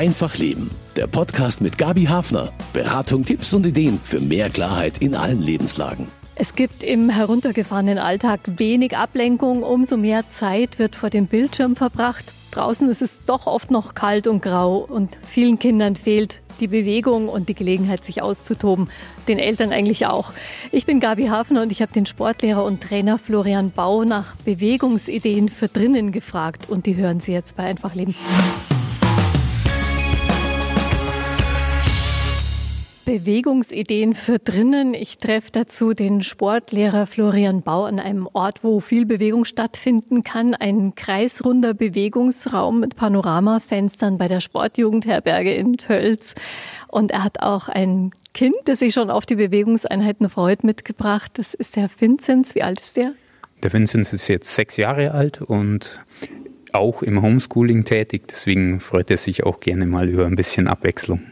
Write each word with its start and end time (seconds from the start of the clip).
Einfach 0.00 0.38
Leben. 0.38 0.70
Der 0.96 1.06
Podcast 1.06 1.60
mit 1.60 1.76
Gabi 1.76 2.04
Hafner. 2.04 2.50
Beratung, 2.72 3.22
Tipps 3.26 3.52
und 3.52 3.66
Ideen 3.66 4.00
für 4.02 4.18
mehr 4.18 4.48
Klarheit 4.48 4.96
in 4.96 5.14
allen 5.14 5.42
Lebenslagen. 5.42 6.08
Es 6.36 6.54
gibt 6.54 6.82
im 6.82 7.10
heruntergefahrenen 7.10 7.98
Alltag 7.98 8.40
wenig 8.56 8.96
Ablenkung, 8.96 9.62
umso 9.62 9.98
mehr 9.98 10.26
Zeit 10.30 10.78
wird 10.78 10.96
vor 10.96 11.10
dem 11.10 11.26
Bildschirm 11.26 11.76
verbracht. 11.76 12.24
Draußen 12.50 12.88
ist 12.88 13.02
es 13.02 13.26
doch 13.26 13.46
oft 13.46 13.70
noch 13.70 13.94
kalt 13.94 14.26
und 14.26 14.40
grau 14.40 14.78
und 14.78 15.18
vielen 15.22 15.58
Kindern 15.58 15.96
fehlt 15.96 16.40
die 16.60 16.68
Bewegung 16.68 17.28
und 17.28 17.50
die 17.50 17.54
Gelegenheit, 17.54 18.02
sich 18.02 18.22
auszutoben. 18.22 18.88
Den 19.28 19.38
Eltern 19.38 19.70
eigentlich 19.70 20.06
auch. 20.06 20.32
Ich 20.72 20.86
bin 20.86 21.00
Gabi 21.00 21.26
Hafner 21.26 21.60
und 21.60 21.72
ich 21.72 21.82
habe 21.82 21.92
den 21.92 22.06
Sportlehrer 22.06 22.64
und 22.64 22.82
Trainer 22.82 23.18
Florian 23.18 23.70
Bau 23.70 24.04
nach 24.04 24.34
Bewegungsideen 24.46 25.50
für 25.50 25.68
drinnen 25.68 26.10
gefragt 26.10 26.70
und 26.70 26.86
die 26.86 26.96
hören 26.96 27.20
Sie 27.20 27.32
jetzt 27.32 27.54
bei 27.56 27.64
Einfach 27.64 27.94
Leben. 27.94 28.14
Bewegungsideen 33.10 34.14
für 34.14 34.38
drinnen. 34.38 34.94
Ich 34.94 35.18
treffe 35.18 35.50
dazu 35.50 35.94
den 35.94 36.22
Sportlehrer 36.22 37.08
Florian 37.08 37.62
Bau 37.62 37.82
an 37.82 37.98
einem 37.98 38.28
Ort, 38.32 38.62
wo 38.62 38.78
viel 38.78 39.04
Bewegung 39.04 39.44
stattfinden 39.44 40.22
kann. 40.22 40.54
Ein 40.54 40.94
kreisrunder 40.94 41.74
Bewegungsraum 41.74 42.78
mit 42.78 42.94
Panoramafenstern 42.94 44.16
bei 44.16 44.28
der 44.28 44.40
Sportjugendherberge 44.40 45.52
in 45.52 45.76
Tölz. 45.76 46.36
Und 46.86 47.10
er 47.10 47.24
hat 47.24 47.40
auch 47.40 47.68
ein 47.68 48.12
Kind, 48.32 48.54
das 48.66 48.78
sich 48.78 48.94
schon 48.94 49.10
auf 49.10 49.26
die 49.26 49.34
Bewegungseinheiten 49.34 50.28
freut, 50.28 50.62
mitgebracht. 50.62 51.32
Das 51.34 51.54
ist 51.54 51.74
der 51.74 51.90
Vinzenz. 51.98 52.54
Wie 52.54 52.62
alt 52.62 52.78
ist 52.78 52.96
der? 52.96 53.14
Der 53.64 53.72
Vinzenz 53.72 54.12
ist 54.12 54.28
jetzt 54.28 54.54
sechs 54.54 54.76
Jahre 54.76 55.10
alt 55.10 55.42
und 55.42 55.98
auch 56.72 57.02
im 57.02 57.20
Homeschooling 57.20 57.84
tätig. 57.84 58.28
Deswegen 58.28 58.78
freut 58.78 59.10
er 59.10 59.16
sich 59.16 59.42
auch 59.42 59.58
gerne 59.58 59.86
mal 59.86 60.08
über 60.08 60.26
ein 60.26 60.36
bisschen 60.36 60.68
Abwechslung. 60.68 61.22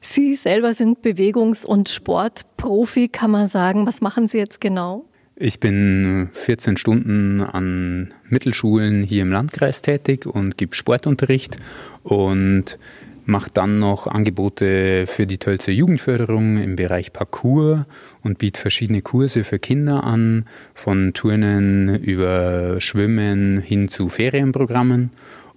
Sie 0.00 0.34
selber 0.34 0.74
sind 0.74 1.02
Bewegungs- 1.02 1.66
und 1.66 1.88
Sportprofi, 1.88 3.08
kann 3.08 3.30
man 3.30 3.48
sagen. 3.48 3.86
Was 3.86 4.00
machen 4.00 4.28
Sie 4.28 4.38
jetzt 4.38 4.60
genau? 4.60 5.04
Ich 5.40 5.60
bin 5.60 6.30
14 6.32 6.76
Stunden 6.76 7.42
an 7.42 8.12
Mittelschulen 8.28 9.04
hier 9.04 9.22
im 9.22 9.30
Landkreis 9.30 9.82
tätig 9.82 10.26
und 10.26 10.58
gebe 10.58 10.74
Sportunterricht 10.74 11.56
und 12.02 12.76
mache 13.24 13.50
dann 13.52 13.74
noch 13.74 14.06
Angebote 14.06 15.06
für 15.06 15.26
die 15.26 15.38
Tölzer 15.38 15.70
Jugendförderung 15.70 16.56
im 16.56 16.76
Bereich 16.76 17.12
Parkour 17.12 17.86
und 18.24 18.38
biete 18.38 18.58
verschiedene 18.58 19.02
Kurse 19.02 19.44
für 19.44 19.58
Kinder 19.58 20.02
an, 20.02 20.46
von 20.74 21.12
Turnen 21.12 21.94
über 21.94 22.80
Schwimmen 22.80 23.60
hin 23.60 23.88
zu 23.88 24.08
Ferienprogrammen. 24.08 25.10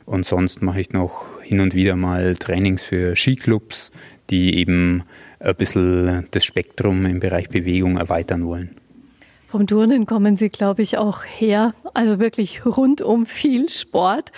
Und 0.06 0.25
sonst 0.25 0.62
mache 0.62 0.81
ich 0.81 0.92
noch 0.92 1.28
hin 1.42 1.62
und 1.62 1.73
wieder 1.73 1.95
mal 1.95 2.36
Trainings 2.36 2.84
für 2.84 3.16
Skiclubs, 3.16 3.92
die 4.32 4.56
eben 4.58 5.04
ein 5.40 5.56
bisschen 5.56 6.28
das 6.32 6.44
Spektrum 6.44 7.06
im 7.06 7.20
Bereich 7.20 7.50
Bewegung 7.50 7.98
erweitern 7.98 8.46
wollen. 8.46 8.76
Vom 9.48 9.68
Turnen 9.68 10.06
kommen 10.06 10.38
Sie, 10.38 10.48
glaube 10.48 10.82
ich, 10.82 10.98
auch 10.98 11.26
her. 11.26 11.74
Also 11.94 12.20
wirklich 12.20 12.66
rundum 12.66 13.26
viel 13.26 13.68
Sport. 13.70 14.32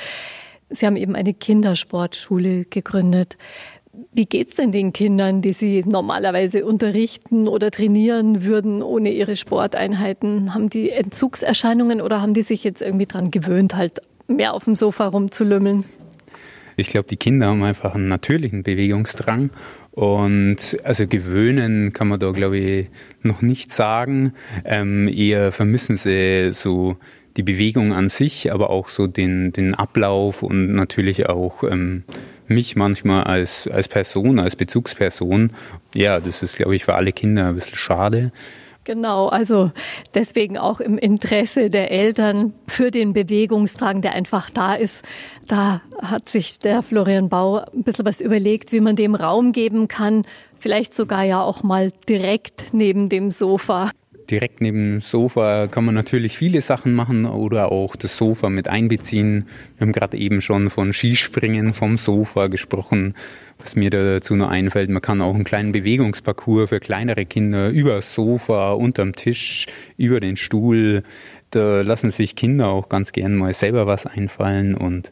Sie 0.71 0.87
haben 0.87 0.97
eben 0.97 1.15
eine 1.15 1.35
Kindersportschule 1.35 2.65
gegründet. 2.65 3.37
Wie 4.11 4.25
geht 4.25 4.49
es 4.49 4.55
denn 4.55 4.71
den 4.71 4.91
Kindern, 4.91 5.43
die 5.43 5.53
Sie 5.53 5.83
normalerweise 5.85 6.65
unterrichten 6.65 7.47
oder 7.47 7.69
trainieren 7.69 8.43
würden 8.43 8.81
ohne 8.81 9.11
ihre 9.11 9.35
Sporteinheiten? 9.35 10.55
Haben 10.55 10.71
die 10.71 10.89
Entzugserscheinungen 10.89 12.01
oder 12.01 12.19
haben 12.19 12.33
die 12.33 12.41
sich 12.41 12.63
jetzt 12.63 12.81
irgendwie 12.81 13.05
daran 13.05 13.29
gewöhnt, 13.29 13.75
halt 13.75 14.01
mehr 14.27 14.55
auf 14.55 14.63
dem 14.63 14.75
Sofa 14.75 15.07
rumzulümmeln? 15.07 15.83
Ich 16.75 16.87
glaube, 16.87 17.07
die 17.07 17.17
Kinder 17.17 17.47
haben 17.47 17.63
einfach 17.63 17.95
einen 17.95 18.07
natürlichen 18.07 18.63
Bewegungsdrang 18.63 19.49
und 19.91 20.77
also 20.83 21.07
gewöhnen 21.07 21.93
kann 21.93 22.07
man 22.07 22.19
da, 22.19 22.31
glaube 22.31 22.57
ich, 22.57 22.87
noch 23.21 23.41
nicht 23.41 23.73
sagen. 23.73 24.33
Ähm, 24.65 25.07
eher 25.07 25.51
vermissen 25.51 25.97
sie 25.97 26.49
so 26.51 26.97
die 27.37 27.43
Bewegung 27.43 27.93
an 27.93 28.09
sich, 28.09 28.51
aber 28.51 28.69
auch 28.69 28.89
so 28.89 29.07
den, 29.07 29.53
den 29.53 29.75
Ablauf 29.75 30.43
und 30.43 30.73
natürlich 30.73 31.27
auch 31.29 31.63
ähm, 31.63 32.03
mich 32.47 32.75
manchmal 32.75 33.23
als, 33.23 33.67
als 33.67 33.87
Person, 33.87 34.39
als 34.39 34.55
Bezugsperson. 34.55 35.51
Ja, 35.95 36.19
das 36.19 36.43
ist, 36.43 36.57
glaube 36.57 36.75
ich, 36.75 36.85
für 36.85 36.95
alle 36.95 37.11
Kinder 37.11 37.47
ein 37.47 37.55
bisschen 37.55 37.77
schade. 37.77 38.31
Genau, 38.85 39.27
also 39.27 39.71
deswegen 40.13 40.57
auch 40.57 40.81
im 40.81 40.97
Interesse 40.97 41.69
der 41.69 41.89
Eltern 41.91 42.53
für 42.67 42.91
den 42.91 43.13
Bewegungstrang, 43.13 44.01
der 44.01 44.13
einfach 44.13 44.49
da 44.49 44.73
ist. 44.73 45.05
Da 45.47 45.81
hat 46.01 46.27
sich 46.27 46.59
der 46.59 46.81
Florian 46.81 47.29
Bau 47.29 47.59
ein 47.59 47.83
bisschen 47.83 48.05
was 48.05 48.19
überlegt, 48.19 48.73
wie 48.73 48.81
man 48.81 48.97
dem 48.97 49.15
Raum 49.15 49.53
geben 49.53 49.87
kann. 49.87 50.25
Vielleicht 50.59 50.93
sogar 50.93 51.23
ja 51.23 51.41
auch 51.41 51.63
mal 51.63 51.93
direkt 52.09 52.73
neben 52.73 53.07
dem 53.07 53.31
Sofa 53.31 53.89
direkt 54.29 54.61
neben 54.61 54.93
dem 54.93 55.01
Sofa 55.01 55.67
kann 55.67 55.85
man 55.85 55.95
natürlich 55.95 56.37
viele 56.37 56.61
Sachen 56.61 56.93
machen 56.93 57.25
oder 57.25 57.71
auch 57.71 57.95
das 57.95 58.17
Sofa 58.17 58.49
mit 58.49 58.67
einbeziehen. 58.67 59.45
Wir 59.77 59.85
haben 59.85 59.93
gerade 59.93 60.17
eben 60.17 60.41
schon 60.41 60.69
von 60.69 60.93
Skispringen 60.93 61.73
vom 61.73 61.97
Sofa 61.97 62.47
gesprochen. 62.47 63.13
Was 63.59 63.75
mir 63.75 63.89
dazu 63.89 64.35
noch 64.35 64.49
einfällt, 64.49 64.89
man 64.89 65.01
kann 65.01 65.21
auch 65.21 65.35
einen 65.35 65.43
kleinen 65.43 65.71
Bewegungsparcours 65.71 66.69
für 66.69 66.79
kleinere 66.79 67.25
Kinder 67.25 67.69
über 67.69 67.95
das 67.95 68.13
Sofa, 68.13 68.73
unterm 68.73 69.13
Tisch, 69.13 69.67
über 69.97 70.19
den 70.19 70.35
Stuhl. 70.35 71.03
Da 71.51 71.81
lassen 71.81 72.09
sich 72.09 72.35
Kinder 72.35 72.67
auch 72.67 72.89
ganz 72.89 73.11
gern 73.11 73.35
mal 73.35 73.53
selber 73.53 73.87
was 73.87 74.05
einfallen 74.05 74.75
und 74.75 75.11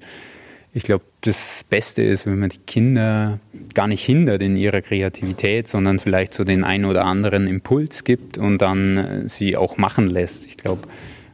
ich 0.74 0.84
glaube, 0.84 1.04
das 1.22 1.66
Beste 1.70 2.02
ist, 2.02 2.26
wenn 2.26 2.40
man 2.40 2.50
die 2.50 2.60
Kinder 2.60 3.40
gar 3.74 3.88
nicht 3.88 4.04
hindert 4.04 4.42
in 4.42 4.56
ihrer 4.56 4.82
Kreativität, 4.82 5.68
sondern 5.68 6.00
vielleicht 6.00 6.34
so 6.34 6.44
den 6.44 6.64
einen 6.64 6.86
oder 6.86 7.06
anderen 7.06 7.48
Impuls 7.48 8.04
gibt 8.04 8.38
und 8.38 8.60
dann 8.60 8.98
äh, 8.98 9.28
sie 9.28 9.58
auch 9.58 9.78
machen 9.78 10.08
lässt. 10.08 10.46
Ich 10.46 10.58
glaube, 10.58 10.88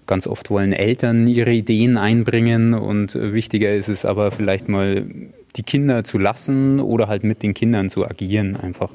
ganz 0.08 0.26
oft 0.26 0.50
wollen 0.50 0.74
Eltern 0.74 1.28
ihre 1.28 1.52
Ideen 1.52 1.98
einbringen 1.98 2.74
und 2.74 3.16
äh, 3.16 3.34
wichtiger 3.34 3.74
ist 3.74 3.90
es 3.90 4.06
aber 4.06 4.32
vielleicht 4.32 4.70
mal 4.70 5.06
die 5.56 5.64
Kinder 5.64 6.04
zu 6.04 6.18
lassen 6.18 6.80
oder 6.80 7.08
halt 7.08 7.24
mit 7.24 7.44
den 7.44 7.54
Kindern 7.54 7.90
zu 7.90 8.06
agieren 8.06 8.56
einfach. 8.56 8.90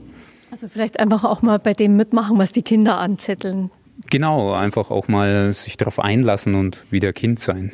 Also 0.50 0.69
vielleicht 0.69 1.00
einfach 1.00 1.25
auch 1.25 1.42
mal 1.42 1.58
bei 1.58 1.72
dem 1.72 1.97
mitmachen, 1.97 2.36
was 2.38 2.52
die 2.52 2.62
Kinder 2.62 2.98
anzetteln. 2.98 3.70
Genau, 4.10 4.52
einfach 4.52 4.91
auch 4.91 5.08
mal 5.08 5.52
sich 5.54 5.76
darauf 5.76 5.98
einlassen 5.98 6.54
und 6.54 6.84
wieder 6.91 7.12
Kind 7.12 7.41
sein. 7.41 7.72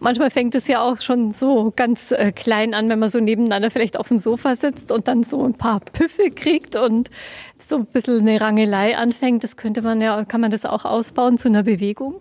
Manchmal 0.00 0.30
fängt 0.30 0.54
es 0.54 0.66
ja 0.68 0.82
auch 0.82 1.00
schon 1.00 1.32
so 1.32 1.72
ganz 1.74 2.12
äh, 2.12 2.32
klein 2.32 2.74
an, 2.74 2.88
wenn 2.88 2.98
man 2.98 3.08
so 3.08 3.20
nebeneinander 3.20 3.70
vielleicht 3.70 3.98
auf 3.98 4.08
dem 4.08 4.18
Sofa 4.18 4.56
sitzt 4.56 4.92
und 4.92 5.08
dann 5.08 5.22
so 5.22 5.44
ein 5.44 5.54
paar 5.54 5.80
Püffe 5.80 6.30
kriegt 6.30 6.76
und 6.76 7.10
so 7.58 7.76
ein 7.76 7.86
bisschen 7.86 8.20
eine 8.20 8.40
Rangelei 8.40 8.96
anfängt. 8.96 9.44
Das 9.44 9.56
könnte 9.56 9.82
man 9.82 10.00
ja, 10.00 10.24
kann 10.24 10.40
man 10.40 10.50
das 10.50 10.64
auch 10.64 10.84
ausbauen 10.84 11.38
zu 11.38 11.48
einer 11.48 11.62
Bewegung? 11.62 12.20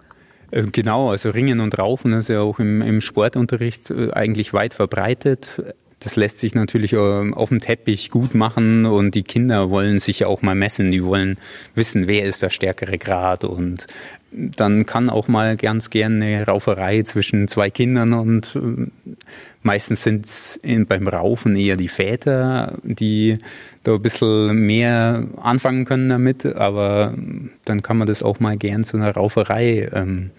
Äh, 0.51 0.63
genau, 0.71 1.09
also 1.09 1.29
Ringen 1.29 1.59
und 1.59 1.77
Raufen 1.77 2.13
ist 2.13 2.29
ja 2.29 2.41
auch 2.41 2.59
im, 2.59 2.81
im 2.81 3.01
Sportunterricht 3.01 3.91
äh, 3.91 4.11
eigentlich 4.11 4.53
weit 4.53 4.73
verbreitet. 4.73 5.61
Das 5.99 6.15
lässt 6.15 6.39
sich 6.39 6.53
natürlich 6.53 6.93
ähm, 6.93 7.33
auf 7.33 7.49
dem 7.49 7.59
Teppich 7.59 8.11
gut 8.11 8.35
machen 8.35 8.85
und 8.85 9.15
die 9.15 9.23
Kinder 9.23 9.71
wollen 9.71 9.99
sich 9.99 10.19
ja 10.19 10.27
auch 10.27 10.41
mal 10.41 10.53
messen. 10.53 10.91
Die 10.91 11.03
wollen 11.03 11.37
wissen, 11.73 12.07
wer 12.07 12.25
ist 12.25 12.43
der 12.43 12.51
stärkere 12.51 12.97
Grad 12.97 13.43
und 13.43 13.87
dann 14.35 14.85
kann 14.85 15.09
auch 15.09 15.27
mal 15.27 15.55
ganz 15.55 15.89
gerne 15.89 16.25
eine 16.25 16.45
Rauferei 16.45 17.03
zwischen 17.03 17.47
zwei 17.47 17.69
Kindern 17.69 18.13
und 18.13 18.55
äh, 18.55 18.87
meistens 19.61 20.03
sind 20.03 20.25
es 20.25 20.59
beim 20.87 21.07
Raufen 21.07 21.55
eher 21.55 21.77
die 21.77 21.87
Väter, 21.87 22.77
die 22.83 23.37
da 23.83 23.95
ein 23.95 24.01
bisschen 24.01 24.55
mehr 24.65 25.27
anfangen 25.41 25.85
können 25.85 26.09
damit, 26.09 26.45
aber 26.45 27.13
dann 27.65 27.81
kann 27.81 27.97
man 27.97 28.07
das 28.07 28.23
auch 28.23 28.39
mal 28.39 28.57
gern 28.57 28.83
zu 28.83 28.97
einer 28.97 29.11
Rauferei 29.11 29.89
ähm, 29.93 30.31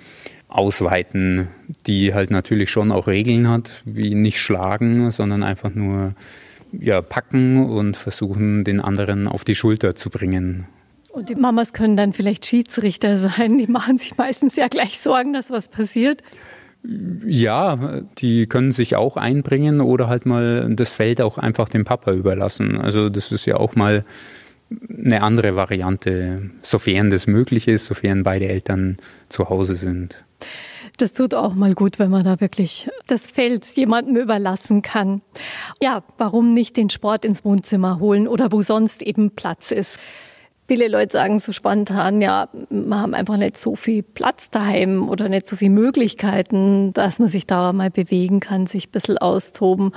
ausweiten, 0.49 1.49
die 1.87 2.15
halt 2.15 2.31
natürlich 2.31 2.71
schon 2.71 2.93
auch 2.93 3.07
Regeln 3.07 3.49
hat, 3.49 3.83
wie 3.85 4.15
nicht 4.15 4.41
schlagen, 4.41 5.11
sondern 5.11 5.43
einfach 5.43 5.75
nur 5.75 6.15
ja, 6.73 7.03
packen 7.03 7.65
und 7.65 7.97
versuchen, 7.97 8.65
den 8.65 8.81
anderen 8.81 9.29
auf 9.29 9.45
die 9.45 9.55
Schulter 9.55 9.95
zu 9.95 10.11
bringen. 10.11 10.67
Und 11.17 11.31
die 11.31 11.35
Mamas 11.35 11.73
können 11.73 11.97
dann 11.97 12.13
vielleicht 12.13 12.45
Schiedsrichter 12.45 13.17
sein. 13.17 13.57
Die 13.57 13.69
machen 13.69 13.97
sich 13.97 14.19
meistens 14.19 14.55
ja 14.55 14.69
gleich 14.69 15.01
Sorgen, 15.01 15.33
dass 15.33 15.51
was 15.51 15.69
passiert. 15.69 16.23
Ja, 17.27 18.03
die 18.19 18.47
können 18.47 18.71
sich 18.71 18.97
auch 18.97 19.17
einbringen 19.17 19.81
oder 19.81 20.09
halt 20.09 20.27
mal 20.27 20.69
das 20.77 20.93
Feld 20.93 21.23
auch 21.23 21.39
einfach 21.39 21.71
dem 21.71 21.85
Papa 21.85 22.13
überlassen. 22.13 22.79
Also 22.79 23.09
das 23.09 23.33
ist 23.33 23.47
ja 23.47 23.57
auch 23.57 23.75
mal 23.75 24.05
eine 24.89 25.23
andere 25.23 25.57
Variante, 25.57 26.51
sofern 26.61 27.09
das 27.09 27.27
möglich 27.27 27.67
ist, 27.67 27.87
sofern 27.87 28.23
beide 28.23 28.49
Eltern 28.49 28.99
zu 29.31 29.49
Hause 29.49 29.75
sind. 29.75 30.23
Das 30.99 31.15
tut 31.15 31.33
auch 31.33 31.55
mal 31.55 31.75
gut, 31.75 31.99
wenn 31.99 32.11
man 32.11 32.25
da 32.25 32.43
wirklich 32.43 32.91
das 33.07 33.27
Feld 33.27 33.65
jemandem 33.75 34.17
überlassen 34.17 34.83
kann. 34.83 35.23
Ja, 35.83 36.03
warum 36.19 36.53
nicht 36.53 36.77
den 36.77 36.91
Sport 36.91 37.25
ins 37.25 37.43
Wohnzimmer 37.43 38.01
holen 38.01 38.29
oder 38.29 38.53
wo 38.53 38.61
sonst 38.61 39.01
eben 39.01 39.31
Platz 39.31 39.71
ist? 39.71 39.99
Viele 40.69 40.89
Leute 40.89 41.13
sagen 41.13 41.39
so 41.39 41.53
spontan, 41.53 42.21
ja, 42.21 42.49
wir 42.71 43.01
haben 43.01 43.15
einfach 43.15 43.37
nicht 43.37 43.57
so 43.57 43.77
viel 43.77 44.03
Platz 44.03 44.51
daheim 44.51 45.09
oder 45.09 45.29
nicht 45.29 45.47
so 45.47 45.55
viele 45.55 45.71
Möglichkeiten, 45.71 46.93
dass 46.93 47.21
man 47.21 47.29
sich 47.29 47.47
da 47.47 47.73
mal 47.73 47.91
bewegen 47.91 48.41
kann, 48.41 48.67
sich 48.67 48.89
ein 48.89 48.91
bisschen 48.91 49.19
austoben. 49.19 49.93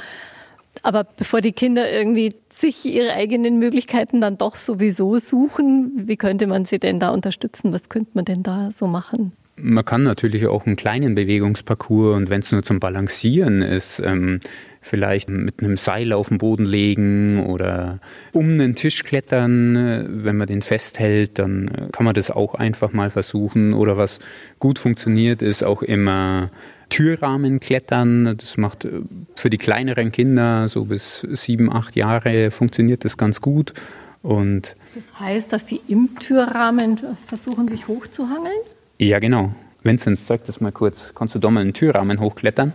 Aber 0.84 1.04
bevor 1.04 1.42
die 1.42 1.52
Kinder 1.52 1.92
irgendwie 1.92 2.36
sich 2.50 2.86
ihre 2.86 3.14
eigenen 3.14 3.58
Möglichkeiten 3.58 4.22
dann 4.22 4.38
doch 4.38 4.56
sowieso 4.56 5.18
suchen, 5.18 5.92
wie 6.06 6.18
könnte 6.18 6.46
man 6.46 6.66
sie 6.66 6.80
denn 6.80 7.00
da 7.00 7.10
unterstützen? 7.10 7.74
Was 7.74 7.90
könnte 7.90 8.12
man 8.14 8.26
denn 8.26 8.44
da 8.44 8.70
so 8.74 8.88
machen? 8.88 9.34
Man 9.62 9.84
kann 9.84 10.04
natürlich 10.04 10.48
auch 10.48 10.66
einen 10.66 10.78
kleinen 10.78 11.16
Bewegungsparcours 11.16 12.16
und 12.16 12.30
wenn 12.30 12.42
es 12.42 12.52
nur 12.52 12.64
zum 12.64 12.80
Balancieren 12.80 13.62
ist, 13.62 14.00
ähm, 14.00 14.40
vielleicht 14.82 15.30
mit 15.30 15.60
einem 15.60 15.78
Seil 15.78 16.14
auf 16.14 16.30
den 16.30 16.38
Boden 16.38 16.66
legen 16.66 17.46
oder 17.46 18.00
um 18.32 18.46
einen 18.46 18.76
Tisch 18.76 19.04
klettern. 19.04 20.24
Wenn 20.24 20.38
man 20.38 20.48
den 20.48 20.62
festhält, 20.62 21.40
dann 21.40 21.90
kann 21.92 22.06
man 22.06 22.14
das 22.14 22.32
auch 22.32 22.56
einfach 22.56 22.94
mal 22.94 23.10
versuchen. 23.10 23.74
Oder 23.74 23.98
was 23.98 24.20
gut 24.60 24.80
funktioniert, 24.80 25.42
ist 25.42 25.64
auch 25.64 25.82
immer 25.82 26.50
Türrahmen 26.90 27.60
klettern. 27.60 28.36
Das 28.38 28.58
macht 28.58 28.86
äh, 28.86 29.02
für 29.36 29.50
die 29.50 29.58
kleineren 29.58 30.12
Kinder, 30.12 30.68
so 30.68 30.86
bis 30.86 31.26
sieben, 31.32 31.72
acht 31.72 31.96
Jahre, 31.96 32.52
funktioniert 32.52 33.06
das 33.06 33.18
ganz 33.18 33.42
gut. 33.42 33.74
Und 34.22 34.76
das 34.96 35.18
heißt, 35.20 35.54
dass 35.54 35.68
sie 35.68 35.82
im 35.88 36.18
Türrahmen 36.20 37.00
versuchen, 37.26 37.70
sich 37.70 37.88
hochzuhangeln? 37.88 38.58
Ja, 38.98 39.20
genau. 39.20 39.54
Vinzenz, 39.82 40.26
zeig 40.26 40.46
das 40.46 40.60
mal 40.60 40.74
kurz. 40.74 41.14
Kannst 41.16 41.36
du 41.36 41.40
da 41.40 41.50
mal 41.50 41.62
einen 41.62 41.74
Türrahmen 41.74 42.20
hochklettern? 42.20 42.74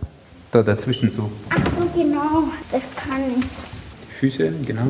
Da 0.51 0.63
dazwischen 0.63 1.11
so. 1.11 1.29
Ach 1.49 1.57
so, 1.71 1.74
genau. 1.95 2.49
Das 2.71 2.83
kann 2.95 3.21
ich. 3.39 3.45
Füße, 4.15 4.53
genau. 4.65 4.87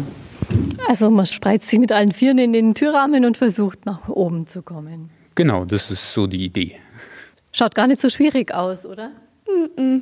Also 0.88 1.10
man 1.10 1.26
spreizt 1.26 1.68
sich 1.68 1.80
mit 1.80 1.92
allen 1.92 2.12
Vieren 2.12 2.38
in 2.38 2.54
den 2.54 2.76
Türrahmen 2.76 3.26
und 3.26 3.38
versucht 3.38 3.86
nach 3.86 4.08
oben 4.10 4.48
zu 4.48 4.62
kommen. 4.62 5.10
Genau, 5.36 5.66
das 5.66 5.92
ist 5.92 6.14
so 6.14 6.28
die 6.28 6.46
Idee. 6.46 6.78
Schaut 7.52 7.76
gar 7.76 7.88
nicht 7.88 8.02
so 8.02 8.10
schwierig 8.10 8.54
aus, 8.54 8.86
oder? 8.86 9.10
Mm 9.48 9.80
-mm. 9.80 10.02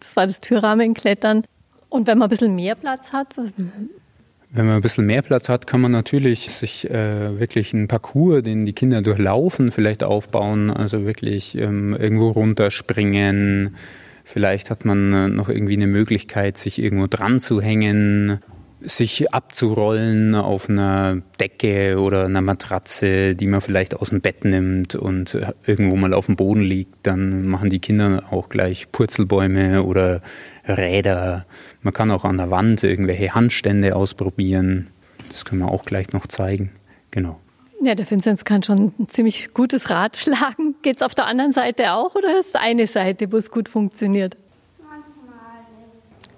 Das 0.00 0.16
war 0.16 0.26
das 0.26 0.40
Türrahmenklettern. 0.40 1.44
Und 1.88 2.06
wenn 2.06 2.18
man 2.18 2.26
ein 2.26 2.30
bisschen 2.30 2.54
mehr 2.54 2.74
Platz 2.74 3.12
hat? 3.12 3.36
Wenn 3.36 4.66
man 4.66 4.76
ein 4.76 4.82
bisschen 4.82 5.06
mehr 5.06 5.22
Platz 5.22 5.48
hat, 5.48 5.66
kann 5.66 5.80
man 5.80 5.92
natürlich 5.92 6.50
sich 6.50 6.90
äh, 6.90 7.38
wirklich 7.38 7.74
einen 7.74 7.88
Parcours, 7.88 8.42
den 8.42 8.66
die 8.66 8.72
Kinder 8.72 9.02
durchlaufen, 9.02 9.70
vielleicht 9.70 10.02
aufbauen. 10.02 10.70
Also 10.70 11.04
wirklich 11.04 11.56
ähm, 11.56 11.94
irgendwo 11.96 12.30
runterspringen. 12.30 13.76
Vielleicht 14.24 14.70
hat 14.70 14.84
man 14.84 15.12
äh, 15.12 15.28
noch 15.28 15.48
irgendwie 15.48 15.74
eine 15.74 15.86
Möglichkeit, 15.86 16.58
sich 16.58 16.80
irgendwo 16.80 17.06
dran 17.06 17.40
zu 17.40 17.60
hängen 17.60 18.40
sich 18.84 19.32
abzurollen 19.32 20.34
auf 20.34 20.68
einer 20.68 21.22
Decke 21.40 21.98
oder 21.98 22.26
einer 22.26 22.40
Matratze, 22.40 23.34
die 23.34 23.46
man 23.46 23.60
vielleicht 23.60 23.96
aus 23.96 24.10
dem 24.10 24.20
Bett 24.20 24.44
nimmt 24.44 24.94
und 24.94 25.38
irgendwo 25.66 25.96
mal 25.96 26.14
auf 26.14 26.26
dem 26.26 26.36
Boden 26.36 26.62
liegt, 26.62 26.94
dann 27.06 27.46
machen 27.46 27.70
die 27.70 27.78
Kinder 27.78 28.24
auch 28.30 28.48
gleich 28.48 28.92
Purzelbäume 28.92 29.82
oder 29.82 30.20
Räder. 30.66 31.46
Man 31.82 31.94
kann 31.94 32.10
auch 32.10 32.24
an 32.24 32.36
der 32.36 32.50
Wand 32.50 32.82
irgendwelche 32.84 33.34
Handstände 33.34 33.96
ausprobieren. 33.96 34.88
Das 35.30 35.44
können 35.44 35.62
wir 35.62 35.70
auch 35.70 35.84
gleich 35.84 36.12
noch 36.12 36.26
zeigen. 36.26 36.70
Genau. 37.10 37.40
Ja, 37.84 37.94
der 37.94 38.10
Vinzenz 38.10 38.46
kann 38.46 38.62
schon 38.62 38.94
ein 38.98 39.08
ziemlich 39.08 39.52
gutes 39.52 39.90
Rad 39.90 40.16
schlagen. 40.18 40.74
Geht 40.80 40.96
es 40.96 41.02
auf 41.02 41.14
der 41.14 41.26
anderen 41.26 41.52
Seite 41.52 41.92
auch 41.92 42.14
oder 42.14 42.38
ist 42.38 42.56
eine 42.56 42.86
Seite, 42.86 43.30
wo 43.30 43.36
es 43.36 43.50
gut 43.50 43.68
funktioniert? 43.68 44.36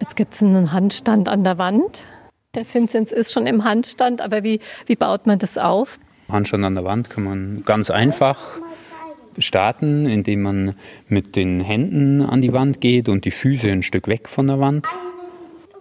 Jetzt 0.01 0.17
gibt 0.17 0.35
es 0.35 0.43
einen 0.43 0.73
Handstand 0.73 1.29
an 1.29 1.45
der 1.45 1.57
Wand. 1.59 2.03
Der 2.55 2.65
Vinzenz 2.65 3.13
ist 3.13 3.33
schon 3.33 3.47
im 3.47 3.65
Handstand, 3.65 4.21
aber 4.21 4.43
wie, 4.43 4.61
wie 4.87 4.97
baut 4.97 5.27
man 5.27 5.39
das 5.39 5.57
auf? 5.57 6.01
Handstand 6.29 6.65
an 6.65 6.75
der 6.75 6.85
Wand 6.85 7.11
kann 7.11 7.25
man 7.25 7.63
ganz 7.65 7.91
einfach 7.91 8.39
starten, 9.39 10.07
indem 10.07 10.43
man 10.43 10.75
mit 11.09 11.37
den 11.37 11.61
Händen 11.61 12.23
an 12.23 12.43
die 12.43 12.53
Wand 12.53 12.81
geht 12.81 13.09
und 13.09 13.25
die 13.25 13.31
Füße 13.31 13.71
ein 13.71 13.83
Stück 13.83 14.09
weg 14.09 14.29
von 14.29 14.49
der 14.49 14.59
Wand. 14.59 14.87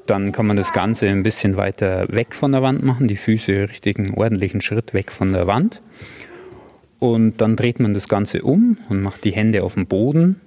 Dann 0.07 0.31
kann 0.31 0.45
man 0.45 0.57
das 0.57 0.71
Ganze 0.71 1.07
ein 1.09 1.23
bisschen 1.23 1.57
weiter 1.57 2.07
weg 2.09 2.35
von 2.35 2.51
der 2.51 2.61
Wand 2.61 2.83
machen, 2.83 3.07
die 3.07 3.17
Füße 3.17 3.69
richtigen 3.69 4.13
ordentlichen 4.13 4.61
Schritt 4.61 4.93
weg 4.93 5.11
von 5.11 5.33
der 5.33 5.47
Wand. 5.47 5.81
Und 6.99 7.41
dann 7.41 7.55
dreht 7.55 7.79
man 7.79 7.93
das 7.93 8.07
Ganze 8.07 8.43
um 8.43 8.77
und 8.89 9.01
macht 9.01 9.23
die 9.23 9.31
Hände 9.31 9.63
auf 9.63 9.73
dem 9.73 9.87
Boden, 9.87 10.41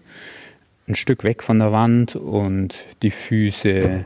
ein 0.86 0.94
Stück 0.94 1.24
weg 1.24 1.42
von 1.42 1.58
der 1.58 1.72
Wand 1.72 2.16
und 2.16 2.74
die 3.02 3.10
Füße 3.10 4.04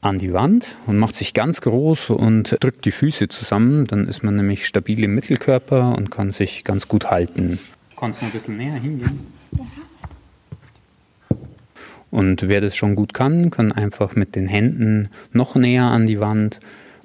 an 0.00 0.18
die 0.18 0.32
Wand 0.32 0.76
und 0.86 0.98
macht 0.98 1.14
sich 1.14 1.34
ganz 1.34 1.60
groß 1.60 2.10
und 2.10 2.56
drückt 2.60 2.84
die 2.84 2.90
Füße 2.90 3.28
zusammen. 3.28 3.86
Dann 3.86 4.08
ist 4.08 4.22
man 4.22 4.36
nämlich 4.36 4.66
stabil 4.66 5.04
im 5.04 5.14
Mittelkörper 5.14 5.94
und 5.96 6.10
kann 6.10 6.32
sich 6.32 6.64
ganz 6.64 6.88
gut 6.88 7.10
halten. 7.10 7.58
Kannst 7.98 8.22
du 8.22 8.26
ein 8.26 8.32
bisschen 8.32 8.56
näher 8.56 8.74
hingehen? 8.74 9.26
Ja. 9.56 9.64
Und 12.10 12.48
wer 12.48 12.60
das 12.60 12.76
schon 12.76 12.96
gut 12.96 13.14
kann, 13.14 13.50
kann 13.50 13.72
einfach 13.72 14.16
mit 14.16 14.34
den 14.34 14.46
Händen 14.46 15.10
noch 15.32 15.54
näher 15.54 15.84
an 15.84 16.06
die 16.06 16.20
Wand. 16.20 16.60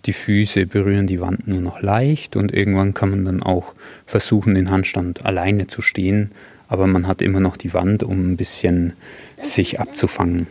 Die 0.06 0.14
Füße 0.14 0.68
berühren 0.68 1.08
die 1.08 1.20
Wand 1.20 1.48
nur 1.48 1.62
noch 1.62 1.82
leicht 1.82 2.36
und 2.36 2.54
irgendwann 2.54 2.94
kann 2.94 3.10
man 3.10 3.26
dann 3.26 3.44
auch 3.44 3.74
versuchen, 4.06 4.56
den 4.56 4.70
Handstand 4.70 5.26
alleine 5.26 5.68
zu 5.68 5.82
stehen. 5.82 6.32
Aber 6.68 6.88
man 6.88 7.08
hat 7.08 7.22
immer 7.22 7.40
noch 7.40 7.58
die 7.58 7.74
Wand, 7.74 8.04
um 8.04 8.32
ein 8.32 8.38
bisschen 8.38 8.94
sich 9.40 9.80
abzufangen. 9.80 10.48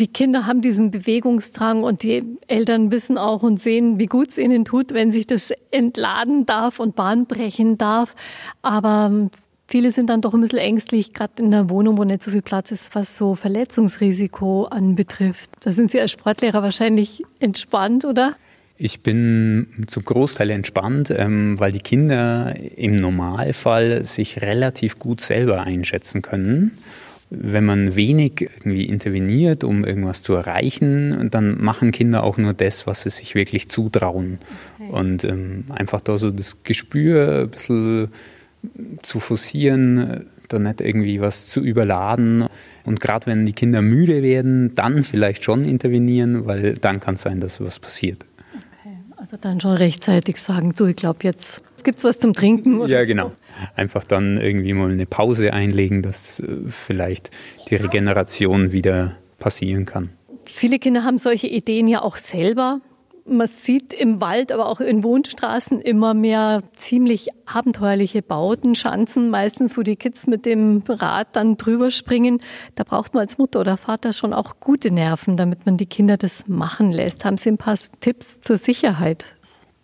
Die 0.00 0.08
Kinder 0.08 0.46
haben 0.46 0.60
diesen 0.60 0.90
Bewegungsdrang 0.90 1.84
und 1.84 2.02
die 2.02 2.24
Eltern 2.48 2.90
wissen 2.90 3.16
auch 3.16 3.44
und 3.44 3.60
sehen, 3.60 4.00
wie 4.00 4.06
gut 4.06 4.30
es 4.30 4.38
ihnen 4.38 4.64
tut, 4.64 4.92
wenn 4.92 5.12
sich 5.12 5.26
das 5.28 5.52
entladen 5.70 6.46
darf 6.46 6.80
und 6.80 6.96
Bahn 6.96 7.26
brechen 7.26 7.78
darf. 7.78 8.16
Aber 8.60 9.08
ähm, 9.12 9.30
viele 9.66 9.92
sind 9.92 10.10
dann 10.10 10.20
doch 10.20 10.34
ein 10.34 10.40
bisschen 10.40 10.58
ängstlich, 10.58 11.12
gerade 11.12 11.34
in 11.40 11.46
einer 11.46 11.70
Wohnung, 11.70 11.98
wo 11.98 12.04
nicht 12.04 12.22
so 12.22 12.30
viel 12.30 12.42
Platz 12.42 12.70
ist, 12.70 12.94
was 12.94 13.16
so 13.16 13.34
Verletzungsrisiko 13.34 14.64
anbetrifft. 14.64 15.50
Da 15.60 15.72
sind 15.72 15.90
Sie 15.90 16.00
als 16.00 16.12
Sportlehrer 16.12 16.62
wahrscheinlich 16.62 17.22
entspannt, 17.40 18.04
oder? 18.04 18.36
Ich 18.76 19.02
bin 19.02 19.86
zum 19.86 20.04
Großteil 20.04 20.50
entspannt, 20.50 21.12
ähm, 21.16 21.58
weil 21.60 21.70
die 21.70 21.78
Kinder 21.78 22.54
im 22.76 22.96
Normalfall 22.96 24.04
sich 24.04 24.42
relativ 24.42 24.98
gut 24.98 25.20
selber 25.20 25.62
einschätzen 25.62 26.22
können 26.22 26.72
wenn 27.30 27.64
man 27.64 27.94
wenig 27.94 28.40
irgendwie 28.40 28.84
interveniert, 28.84 29.64
um 29.64 29.84
irgendwas 29.84 30.22
zu 30.22 30.34
erreichen, 30.34 31.30
dann 31.30 31.62
machen 31.62 31.90
Kinder 31.90 32.22
auch 32.22 32.36
nur 32.36 32.52
das, 32.52 32.86
was 32.86 33.02
sie 33.02 33.10
sich 33.10 33.34
wirklich 33.34 33.68
zutrauen. 33.68 34.38
Okay. 34.78 34.90
Und 34.90 35.24
ähm, 35.24 35.64
einfach 35.70 36.00
da 36.00 36.18
so 36.18 36.30
das 36.30 36.62
Gespür 36.62 37.42
ein 37.42 37.50
bisschen 37.50 38.08
zu 39.02 39.20
forcieren, 39.20 40.26
da 40.48 40.58
nicht 40.58 40.80
irgendwie 40.80 41.20
was 41.20 41.46
zu 41.46 41.60
überladen. 41.60 42.46
Und 42.84 43.00
gerade 43.00 43.26
wenn 43.26 43.46
die 43.46 43.52
Kinder 43.52 43.82
müde 43.82 44.22
werden, 44.22 44.74
dann 44.74 45.04
vielleicht 45.04 45.44
schon 45.44 45.64
intervenieren, 45.64 46.46
weil 46.46 46.74
dann 46.74 47.00
kann 47.00 47.14
es 47.14 47.22
sein, 47.22 47.40
dass 47.40 47.60
was 47.60 47.78
passiert. 47.78 48.24
Okay, 48.54 48.96
also 49.16 49.36
dann 49.40 49.60
schon 49.60 49.74
rechtzeitig 49.74 50.40
sagen, 50.40 50.74
du, 50.76 50.86
ich 50.86 50.96
glaube 50.96 51.20
jetzt 51.22 51.62
gibt 51.84 51.98
es 51.98 52.04
was 52.04 52.18
zum 52.18 52.32
Trinken? 52.32 52.80
Oder 52.80 53.00
ja, 53.00 53.04
genau. 53.04 53.32
Einfach 53.76 54.04
dann 54.04 54.38
irgendwie 54.38 54.72
mal 54.72 54.90
eine 54.90 55.06
Pause 55.06 55.52
einlegen, 55.52 56.02
dass 56.02 56.40
äh, 56.40 56.46
vielleicht 56.68 57.30
die 57.70 57.76
Regeneration 57.76 58.72
wieder 58.72 59.16
passieren 59.38 59.84
kann. 59.84 60.10
Viele 60.44 60.78
Kinder 60.78 61.04
haben 61.04 61.18
solche 61.18 61.46
Ideen 61.46 61.86
ja 61.86 62.02
auch 62.02 62.16
selber. 62.16 62.80
Man 63.26 63.46
sieht 63.46 63.94
im 63.94 64.20
Wald, 64.20 64.52
aber 64.52 64.66
auch 64.66 64.80
in 64.80 65.02
Wohnstraßen 65.02 65.80
immer 65.80 66.12
mehr 66.12 66.62
ziemlich 66.74 67.28
abenteuerliche 67.46 68.20
Bauten, 68.20 68.74
Schanzen, 68.74 69.30
meistens, 69.30 69.78
wo 69.78 69.82
die 69.82 69.96
Kids 69.96 70.26
mit 70.26 70.44
dem 70.44 70.82
Rad 70.86 71.28
dann 71.32 71.56
drüber 71.56 71.90
springen. 71.90 72.40
Da 72.74 72.84
braucht 72.84 73.14
man 73.14 73.22
als 73.22 73.38
Mutter 73.38 73.60
oder 73.60 73.78
Vater 73.78 74.12
schon 74.12 74.34
auch 74.34 74.60
gute 74.60 74.90
Nerven, 74.90 75.38
damit 75.38 75.64
man 75.64 75.78
die 75.78 75.86
Kinder 75.86 76.18
das 76.18 76.46
machen 76.48 76.92
lässt. 76.92 77.24
Haben 77.24 77.38
Sie 77.38 77.48
ein 77.48 77.56
paar 77.56 77.78
Tipps 78.00 78.40
zur 78.40 78.58
Sicherheit 78.58 79.24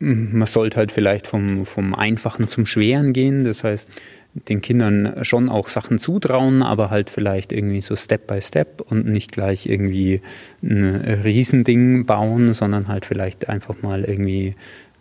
man 0.00 0.46
sollte 0.46 0.78
halt 0.78 0.92
vielleicht 0.92 1.26
vom, 1.26 1.66
vom 1.66 1.94
Einfachen 1.94 2.48
zum 2.48 2.64
Schweren 2.64 3.12
gehen. 3.12 3.44
Das 3.44 3.64
heißt, 3.64 3.90
den 4.34 4.60
Kindern 4.62 5.24
schon 5.24 5.48
auch 5.48 5.68
Sachen 5.68 5.98
zutrauen, 5.98 6.62
aber 6.62 6.90
halt 6.90 7.10
vielleicht 7.10 7.52
irgendwie 7.52 7.80
so 7.80 7.96
Step 7.96 8.26
by 8.26 8.40
Step 8.40 8.80
und 8.80 9.06
nicht 9.06 9.32
gleich 9.32 9.66
irgendwie 9.66 10.20
ein 10.62 10.94
Riesending 11.24 12.06
bauen, 12.06 12.52
sondern 12.52 12.88
halt 12.88 13.06
vielleicht 13.06 13.48
einfach 13.48 13.82
mal 13.82 14.04
irgendwie 14.04 14.54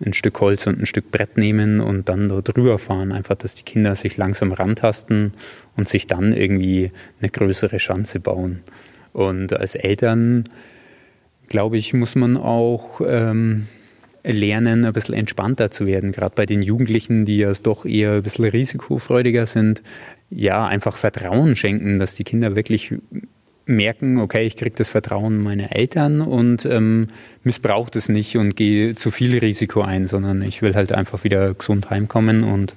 ein 0.04 0.14
Stück 0.14 0.40
Holz 0.40 0.66
und 0.66 0.80
ein 0.80 0.86
Stück 0.86 1.12
Brett 1.12 1.38
nehmen 1.38 1.80
und 1.80 2.10
dann 2.10 2.30
da 2.30 2.42
drüber 2.42 2.80
fahren. 2.80 3.12
Einfach, 3.12 3.36
dass 3.36 3.56
die 3.56 3.64
Kinder 3.64 3.96
sich 3.96 4.18
langsam 4.18 4.52
rantasten 4.52 5.34
und 5.76 5.90
sich 5.90 6.08
dann 6.08 6.34
irgendwie 6.34 6.92
eine 7.20 7.30
größere 7.30 7.80
Schanze 7.80 8.20
bauen. 8.20 8.62
Und 9.14 9.54
als 9.54 9.76
Eltern, 9.76 10.46
glaube 11.50 11.78
ich, 11.78 11.94
muss 11.94 12.16
man 12.16 12.38
auch 12.38 13.02
ähm, 13.06 13.68
lernen, 14.24 14.86
ein 14.86 14.94
bisschen 14.94 15.16
entspannter 15.16 15.72
zu 15.72 15.86
werden, 15.86 16.12
gerade 16.12 16.34
bei 16.36 16.46
den 16.46 16.62
Jugendlichen, 16.62 17.26
die 17.26 17.38
ja 17.38 17.52
doch 17.64 17.86
eher 17.86 18.14
ein 18.14 18.24
bisschen 18.24 18.46
risikofreudiger 18.46 19.46
sind. 19.46 19.82
Ja, 20.30 20.66
einfach 20.68 20.98
Vertrauen 20.98 21.56
schenken, 21.56 22.00
dass 22.00 22.16
die 22.16 22.24
Kinder 22.24 22.56
wirklich 22.56 22.94
merken, 23.66 24.20
okay, 24.20 24.46
ich 24.46 24.58
kriege 24.58 24.76
das 24.76 24.90
Vertrauen 24.90 25.38
meiner 25.42 25.76
Eltern 25.76 26.22
und 26.22 26.66
ähm, 26.66 27.08
missbrauche 27.44 27.92
es 27.98 28.10
nicht 28.10 28.36
und 28.36 28.56
gehe 28.56 28.96
zu 28.96 29.12
viel 29.12 29.38
Risiko 29.38 29.82
ein, 29.82 30.08
sondern 30.08 30.42
ich 30.42 30.62
will 30.62 30.76
halt 30.76 30.92
einfach 30.92 31.24
wieder 31.24 31.54
gesund 31.54 31.90
heimkommen 31.90 32.44
und 32.44 32.74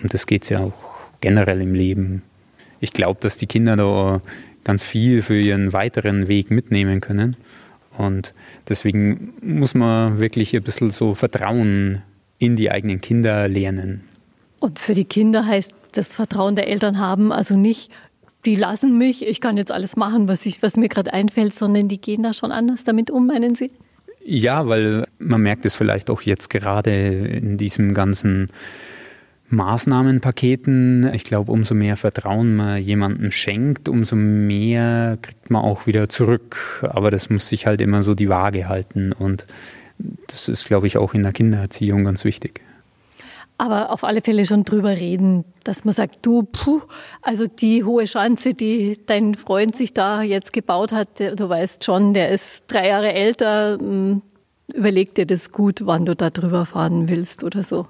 um 0.00 0.08
das 0.08 0.26
geht 0.26 0.44
es 0.44 0.50
ja 0.50 0.60
auch 0.60 0.96
generell 1.20 1.60
im 1.60 1.74
Leben. 1.74 2.22
Ich 2.80 2.92
glaube, 2.92 3.18
dass 3.20 3.38
die 3.38 3.46
Kinder 3.46 3.76
da 3.76 4.20
ganz 4.62 4.84
viel 4.84 5.22
für 5.22 5.38
ihren 5.38 5.72
weiteren 5.72 6.28
Weg 6.28 6.50
mitnehmen 6.50 7.00
können. 7.00 7.36
Und 7.98 8.34
deswegen 8.68 9.34
muss 9.40 9.74
man 9.74 10.18
wirklich 10.18 10.54
ein 10.54 10.62
bisschen 10.62 10.90
so 10.90 11.14
Vertrauen 11.14 12.02
in 12.38 12.56
die 12.56 12.70
eigenen 12.70 13.00
Kinder 13.00 13.48
lernen. 13.48 14.02
Und 14.58 14.78
für 14.78 14.94
die 14.94 15.04
Kinder 15.04 15.46
heißt 15.46 15.74
das 15.92 16.08
Vertrauen 16.08 16.56
der 16.56 16.68
Eltern 16.68 16.98
haben, 16.98 17.32
also 17.32 17.56
nicht, 17.56 17.92
die 18.44 18.56
lassen 18.56 18.98
mich, 18.98 19.26
ich 19.26 19.40
kann 19.40 19.56
jetzt 19.56 19.72
alles 19.72 19.96
machen, 19.96 20.28
was, 20.28 20.44
ich, 20.46 20.62
was 20.62 20.76
mir 20.76 20.88
gerade 20.88 21.12
einfällt, 21.12 21.54
sondern 21.54 21.88
die 21.88 22.00
gehen 22.00 22.22
da 22.22 22.34
schon 22.34 22.52
anders 22.52 22.84
damit 22.84 23.10
um, 23.10 23.26
meinen 23.26 23.54
Sie? 23.54 23.70
Ja, 24.24 24.66
weil 24.66 25.06
man 25.18 25.40
merkt 25.40 25.64
es 25.66 25.74
vielleicht 25.74 26.10
auch 26.10 26.20
jetzt 26.22 26.50
gerade 26.50 26.90
in 26.90 27.58
diesem 27.58 27.94
ganzen 27.94 28.48
Maßnahmenpaketen. 29.48 31.12
Ich 31.14 31.24
glaube, 31.24 31.52
umso 31.52 31.74
mehr 31.74 31.96
Vertrauen 31.96 32.56
man 32.56 32.82
jemandem 32.82 33.30
schenkt, 33.30 33.88
umso 33.88 34.16
mehr 34.16 35.18
kriegt 35.22 35.50
man 35.50 35.62
auch 35.62 35.86
wieder 35.86 36.08
zurück. 36.08 36.84
Aber 36.88 37.10
das 37.10 37.30
muss 37.30 37.48
sich 37.48 37.66
halt 37.66 37.80
immer 37.80 38.02
so 38.02 38.14
die 38.14 38.28
Waage 38.28 38.68
halten. 38.68 39.12
Und 39.12 39.46
das 40.28 40.48
ist, 40.48 40.66
glaube 40.66 40.86
ich, 40.86 40.98
auch 40.98 41.14
in 41.14 41.22
der 41.22 41.32
Kindererziehung 41.32 42.04
ganz 42.04 42.24
wichtig. 42.24 42.60
Aber 43.58 43.90
auf 43.90 44.04
alle 44.04 44.20
Fälle 44.20 44.44
schon 44.44 44.64
drüber 44.64 44.90
reden, 44.90 45.44
dass 45.64 45.86
man 45.86 45.94
sagt, 45.94 46.18
du, 46.26 46.42
puh, 46.42 46.82
also 47.22 47.46
die 47.46 47.84
hohe 47.84 48.06
Schanze, 48.06 48.52
die 48.52 49.00
dein 49.06 49.34
Freund 49.34 49.74
sich 49.74 49.94
da 49.94 50.20
jetzt 50.22 50.52
gebaut 50.52 50.92
hat, 50.92 51.18
du 51.18 51.48
weißt 51.48 51.82
schon, 51.82 52.12
der 52.12 52.28
ist 52.28 52.64
drei 52.66 52.88
Jahre 52.88 53.14
älter, 53.14 53.78
hm, 53.78 54.20
überleg 54.74 55.14
dir 55.14 55.24
das 55.24 55.52
gut, 55.52 55.86
wann 55.86 56.04
du 56.04 56.14
da 56.14 56.28
drüber 56.28 56.66
fahren 56.66 57.08
willst 57.08 57.44
oder 57.44 57.64
so. 57.64 57.86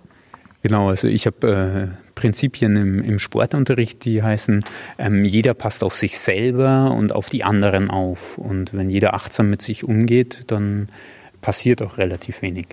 Genau, 0.67 0.89
also 0.89 1.07
ich 1.07 1.27
habe 1.27 1.95
äh, 1.95 2.11
Prinzipien 2.17 2.75
im, 2.75 3.01
im, 3.01 3.21
Sportunterricht, 3.21 4.05
die 4.05 4.25
heißen, 4.25 4.65
ähm, 4.99 5.25
jeder 5.25 5.55
passt 5.55 5.85
auf 5.85 5.95
sich 5.95 6.19
selber 6.19 6.91
und 6.91 7.15
auf 7.15 7.31
die 7.31 7.45
anderen 7.45 7.89
auf. 7.89 8.37
Und 8.37 8.75
wenn 8.75 8.91
jeder 8.91 9.15
achtsam 9.15 9.49
mit 9.49 9.63
sich 9.63 9.85
umgeht, 9.85 10.43
dann 10.49 10.89
passiert 11.41 11.83
auch 11.83 11.99
relativ 11.99 12.43
wenig. 12.43 12.67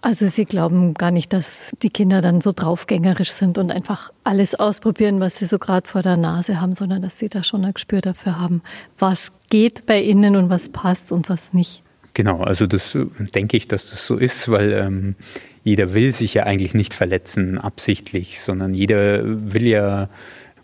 Also 0.00 0.28
Sie 0.28 0.44
glauben 0.44 0.94
gar 0.94 1.10
nicht, 1.10 1.32
dass 1.32 1.72
die 1.82 1.88
Kinder 1.88 2.22
dann 2.22 2.40
so 2.40 2.52
draufgängerisch 2.54 3.32
sind 3.32 3.58
und 3.58 3.72
einfach 3.72 4.12
alles 4.22 4.54
ausprobieren, 4.54 5.18
was 5.18 5.38
sie 5.38 5.46
so 5.46 5.58
gerade 5.58 5.88
vor 5.88 6.02
der 6.02 6.16
Nase 6.16 6.60
haben, 6.60 6.74
sondern 6.74 7.02
dass 7.02 7.18
sie 7.18 7.28
da 7.28 7.42
schon 7.42 7.64
ein 7.64 7.74
Gespür 7.74 8.00
dafür 8.00 8.38
haben, 8.38 8.62
was 8.96 9.32
geht 9.50 9.86
bei 9.86 10.00
ihnen 10.00 10.36
und 10.36 10.50
was 10.50 10.68
passt 10.68 11.10
und 11.10 11.28
was 11.28 11.52
nicht. 11.52 11.83
Genau, 12.14 12.42
also 12.42 12.66
das 12.66 12.94
äh, 12.94 13.06
denke 13.34 13.56
ich, 13.56 13.68
dass 13.68 13.90
das 13.90 14.06
so 14.06 14.16
ist, 14.16 14.48
weil 14.48 14.72
ähm, 14.72 15.16
jeder 15.64 15.92
will 15.94 16.12
sich 16.12 16.34
ja 16.34 16.44
eigentlich 16.44 16.74
nicht 16.74 16.94
verletzen 16.94 17.58
absichtlich, 17.58 18.40
sondern 18.40 18.72
jeder 18.74 19.22
will 19.24 19.66
ja 19.66 20.08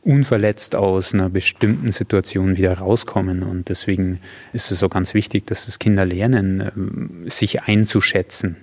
unverletzt 0.03 0.77
aus 0.77 1.13
einer 1.13 1.29
bestimmten 1.29 1.93
Situation 1.93 2.57
wieder 2.57 2.79
rauskommen. 2.79 3.43
Und 3.43 3.69
deswegen 3.69 4.21
ist 4.53 4.71
es 4.71 4.79
so 4.79 4.89
ganz 4.89 5.13
wichtig, 5.13 5.47
dass 5.47 5.67
das 5.67 5.79
Kinder 5.79 6.07
lernen, 6.07 6.71
ähm, 6.75 7.25
sich 7.29 7.63
einzuschätzen. 7.63 8.57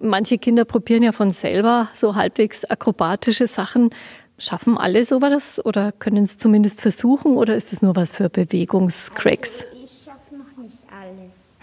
Manche 0.00 0.38
Kinder 0.38 0.64
probieren 0.64 1.02
ja 1.02 1.12
von 1.12 1.32
selber 1.32 1.88
so 1.94 2.16
halbwegs 2.16 2.64
akrobatische 2.64 3.46
Sachen. 3.46 3.90
Schaffen 4.38 4.76
alle 4.76 5.04
sowas 5.04 5.64
oder 5.64 5.92
können 5.92 6.24
es 6.24 6.36
zumindest 6.38 6.80
versuchen 6.80 7.36
oder 7.36 7.54
ist 7.54 7.72
es 7.72 7.82
nur 7.82 7.94
was 7.94 8.16
für 8.16 8.28
Bewegungscracks? 8.28 9.64
Also 9.64 9.84
ich 9.84 10.04
schaffe 10.04 10.34
noch 10.34 10.62
nicht 10.62 10.82
alles. 10.90 11.53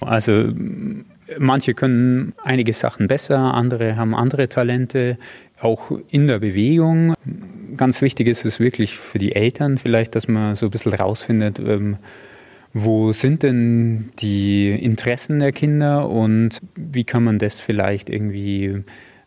Also 0.00 0.52
manche 1.38 1.74
können 1.74 2.32
einige 2.42 2.72
Sachen 2.72 3.08
besser, 3.08 3.38
andere 3.54 3.96
haben 3.96 4.14
andere 4.14 4.48
Talente, 4.48 5.18
auch 5.60 5.92
in 6.08 6.26
der 6.26 6.38
Bewegung. 6.38 7.14
Ganz 7.76 8.02
wichtig 8.02 8.28
ist 8.28 8.44
es 8.44 8.60
wirklich 8.60 8.96
für 8.96 9.18
die 9.18 9.34
Eltern 9.34 9.78
vielleicht, 9.78 10.14
dass 10.14 10.28
man 10.28 10.56
so 10.56 10.66
ein 10.66 10.70
bisschen 10.70 10.94
rausfindet, 10.94 11.58
ähm, 11.58 11.98
wo 12.72 13.12
sind 13.12 13.42
denn 13.42 14.10
die 14.20 14.70
Interessen 14.70 15.40
der 15.40 15.52
Kinder 15.52 16.08
und 16.08 16.60
wie 16.76 17.04
kann 17.04 17.24
man 17.24 17.38
das 17.38 17.60
vielleicht 17.60 18.08
irgendwie 18.08 18.82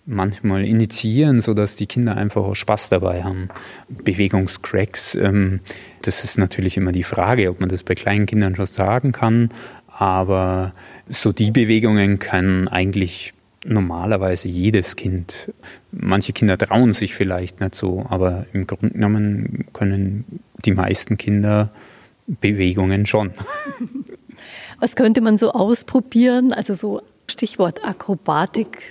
manchmal 0.06 0.66
initiieren, 0.66 1.40
sodass 1.40 1.76
die 1.76 1.88
Kinder 1.88 2.18
einfach 2.18 2.44
auch 2.44 2.56
Spaß 2.56 2.90
dabei 2.90 3.24
haben. 3.24 3.50
Bewegungscracks, 3.90 5.16
ähm, 5.16 5.62
das 6.02 6.24
ist 6.24 6.38
natürlich 6.38 6.76
immer 6.76 6.92
die 6.92 7.04
Frage, 7.04 7.50
ob 7.50 7.60
man 7.62 7.70
das 7.70 7.84
bei 7.84 7.96
kleinen 7.96 8.26
Kindern 8.26 8.56
schon 8.56 8.66
sagen 8.66 9.12
kann, 9.14 9.50
aber 9.98 10.74
so 11.08 11.32
die 11.32 11.52
Bewegungen 11.52 12.20
können 12.20 12.68
eigentlich 12.68 13.34
normalerweise 13.66 14.48
jedes 14.50 14.96
Kind. 14.96 15.52
Manche 15.92 16.34
Kinder 16.34 16.58
trauen 16.58 16.94
sich 16.94 17.16
vielleicht 17.16 17.62
nicht 17.62 17.76
so, 17.76 18.06
aber 18.10 18.46
im 18.54 18.68
Grunde 18.68 18.90
genommen 18.90 19.66
können 19.74 20.42
die 20.66 20.72
meisten 20.74 21.18
Kinder 21.18 21.72
Bewegungen 22.28 23.06
schon. 23.06 23.32
Was 24.80 24.96
könnte 24.96 25.22
man 25.22 25.38
so 25.38 25.52
ausprobieren? 25.52 26.54
Also 26.54 26.74
so 26.74 27.02
Stichwort 27.28 27.86
Akrobatik. 27.86 28.84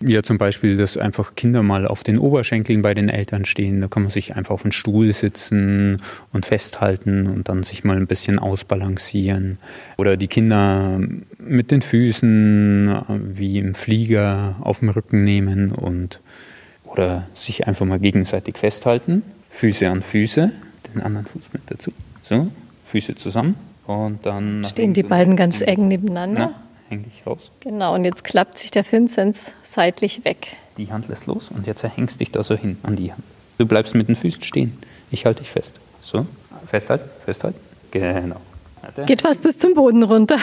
Ja, 0.00 0.22
zum 0.22 0.38
Beispiel, 0.38 0.76
dass 0.76 0.96
einfach 0.96 1.34
Kinder 1.34 1.62
mal 1.62 1.86
auf 1.86 2.02
den 2.02 2.18
Oberschenkeln 2.18 2.82
bei 2.82 2.94
den 2.94 3.08
Eltern 3.08 3.44
stehen. 3.44 3.80
Da 3.80 3.88
kann 3.88 4.02
man 4.02 4.10
sich 4.10 4.36
einfach 4.36 4.54
auf 4.54 4.62
den 4.62 4.72
Stuhl 4.72 5.12
sitzen 5.12 5.98
und 6.32 6.46
festhalten 6.46 7.26
und 7.26 7.48
dann 7.48 7.62
sich 7.62 7.84
mal 7.84 7.96
ein 7.96 8.06
bisschen 8.06 8.38
ausbalancieren. 8.38 9.58
Oder 9.96 10.16
die 10.16 10.28
Kinder 10.28 11.00
mit 11.38 11.70
den 11.70 11.82
Füßen 11.82 12.96
wie 13.34 13.58
im 13.58 13.74
Flieger 13.74 14.56
auf 14.60 14.80
dem 14.80 14.90
Rücken 14.90 15.24
nehmen 15.24 15.72
und 15.72 16.20
oder 16.84 17.26
sich 17.34 17.66
einfach 17.66 17.86
mal 17.86 17.98
gegenseitig 17.98 18.58
festhalten. 18.58 19.22
Füße 19.50 19.88
an 19.88 20.02
Füße, 20.02 20.52
den 20.92 21.02
anderen 21.02 21.26
Fuß 21.26 21.42
mit 21.52 21.62
dazu. 21.66 21.92
So, 22.22 22.48
Füße 22.84 23.16
zusammen 23.16 23.56
und 23.86 24.24
dann. 24.24 24.64
Stehen 24.64 24.92
die 24.92 25.02
beiden 25.02 25.36
ganz 25.36 25.60
eng 25.60 25.88
nebeneinander? 25.88 26.52
Na, 26.52 26.63
häng 26.88 27.04
dich 27.04 27.26
raus. 27.26 27.50
Genau, 27.60 27.94
und 27.94 28.04
jetzt 28.04 28.24
klappt 28.24 28.58
sich 28.58 28.70
der 28.70 28.90
Vinzenz 28.90 29.52
seitlich 29.62 30.24
weg. 30.24 30.56
Die 30.76 30.90
Hand 30.90 31.08
lässt 31.08 31.26
los 31.26 31.50
und 31.50 31.66
jetzt 31.66 31.82
hängst 31.82 32.20
dich 32.20 32.30
da 32.30 32.42
so 32.42 32.56
hin 32.56 32.78
an 32.82 32.96
die 32.96 33.12
Hand. 33.12 33.22
Du 33.58 33.66
bleibst 33.66 33.94
mit 33.94 34.08
den 34.08 34.16
Füßen 34.16 34.42
stehen. 34.42 34.76
Ich 35.10 35.26
halte 35.26 35.40
dich 35.40 35.50
fest. 35.50 35.74
So, 36.02 36.26
festhalten, 36.66 37.08
festhalten. 37.24 37.58
Genau. 37.90 38.40
Warte. 38.82 39.04
Geht 39.04 39.22
fast 39.22 39.42
bis 39.42 39.58
zum 39.58 39.74
Boden 39.74 40.02
runter. 40.02 40.38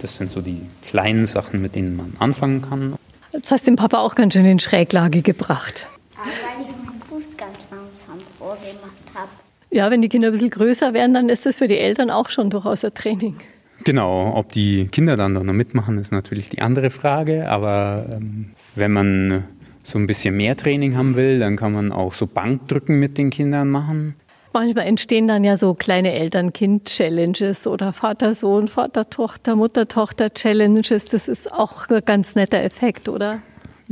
das 0.00 0.16
sind 0.16 0.30
so 0.30 0.40
die 0.40 0.62
kleinen 0.86 1.26
Sachen, 1.26 1.60
mit 1.60 1.74
denen 1.74 1.96
man 1.96 2.14
anfangen 2.18 2.62
kann. 2.62 2.94
Jetzt 3.32 3.50
hast 3.50 3.66
du 3.66 3.72
den 3.72 3.76
Papa 3.76 3.98
auch 3.98 4.14
ganz 4.14 4.34
schön 4.34 4.44
in 4.44 4.60
Schräglage 4.60 5.22
gebracht. 5.22 5.86
Aber 6.16 6.26
weil 6.26 6.66
ich 6.66 6.68
meinen 6.68 7.02
Fuß 7.08 7.36
ganz 7.36 7.58
langsam 7.70 8.24
vorgemacht 8.38 9.14
habe. 9.14 9.30
Ja, 9.70 9.90
wenn 9.90 10.02
die 10.02 10.08
Kinder 10.08 10.28
ein 10.28 10.32
bisschen 10.32 10.50
größer 10.50 10.94
werden, 10.94 11.14
dann 11.14 11.28
ist 11.28 11.46
das 11.46 11.56
für 11.56 11.68
die 11.68 11.78
Eltern 11.78 12.10
auch 12.10 12.28
schon 12.28 12.50
durchaus 12.50 12.84
ein 12.84 12.94
Training. 12.94 13.36
Genau, 13.84 14.34
ob 14.36 14.52
die 14.52 14.88
Kinder 14.88 15.16
dann 15.16 15.32
noch 15.32 15.42
mitmachen, 15.44 15.98
ist 15.98 16.12
natürlich 16.12 16.48
die 16.48 16.60
andere 16.60 16.90
Frage. 16.90 17.48
Aber 17.48 18.06
ähm, 18.10 18.50
wenn 18.74 18.92
man 18.92 19.44
so 19.82 19.98
ein 19.98 20.06
bisschen 20.06 20.36
mehr 20.36 20.56
Training 20.56 20.96
haben 20.96 21.14
will, 21.16 21.38
dann 21.38 21.56
kann 21.56 21.72
man 21.72 21.92
auch 21.92 22.12
so 22.12 22.26
Bankdrücken 22.26 22.98
mit 22.98 23.16
den 23.18 23.30
Kindern 23.30 23.68
machen. 23.68 24.14
Manchmal 24.52 24.86
entstehen 24.86 25.28
dann 25.28 25.44
ja 25.44 25.56
so 25.56 25.74
kleine 25.74 26.12
Eltern-Kind-Challenges 26.12 27.68
oder 27.68 27.92
Vater-Sohn, 27.92 28.66
Vater-Tochter, 28.66 29.54
Mutter-Tochter-Challenges. 29.54 31.04
Das 31.04 31.28
ist 31.28 31.52
auch 31.52 31.88
ein 31.88 32.02
ganz 32.04 32.34
netter 32.34 32.60
Effekt, 32.60 33.08
oder? 33.08 33.42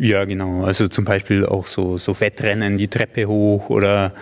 Ja, 0.01 0.25
genau. 0.25 0.63
Also 0.63 0.87
zum 0.87 1.05
Beispiel 1.05 1.45
auch 1.45 1.67
so, 1.67 1.99
so 1.99 2.21
Wettrennen, 2.21 2.79
die 2.79 2.87
Treppe 2.87 3.27
hoch 3.27 3.69
oder 3.69 4.13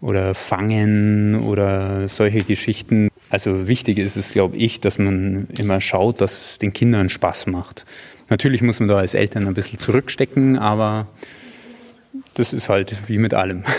oder 0.00 0.34
Fangen 0.34 1.42
oder 1.42 2.08
solche 2.08 2.42
Geschichten. 2.42 3.08
Also 3.28 3.66
wichtig 3.66 3.98
ist 3.98 4.16
es, 4.16 4.30
glaube 4.32 4.56
ich, 4.56 4.80
dass 4.80 4.98
man 4.98 5.48
immer 5.58 5.80
schaut, 5.80 6.20
dass 6.20 6.50
es 6.50 6.58
den 6.58 6.72
Kindern 6.72 7.08
Spaß 7.08 7.46
macht. 7.46 7.84
Natürlich 8.28 8.62
muss 8.62 8.80
man 8.80 8.88
da 8.88 8.98
als 8.98 9.14
Eltern 9.14 9.46
ein 9.46 9.54
bisschen 9.54 9.78
zurückstecken, 9.78 10.58
aber 10.58 11.06
das 12.34 12.52
ist 12.52 12.68
halt 12.68 13.08
wie 13.08 13.18
mit 13.18 13.34
allem. 13.34 13.62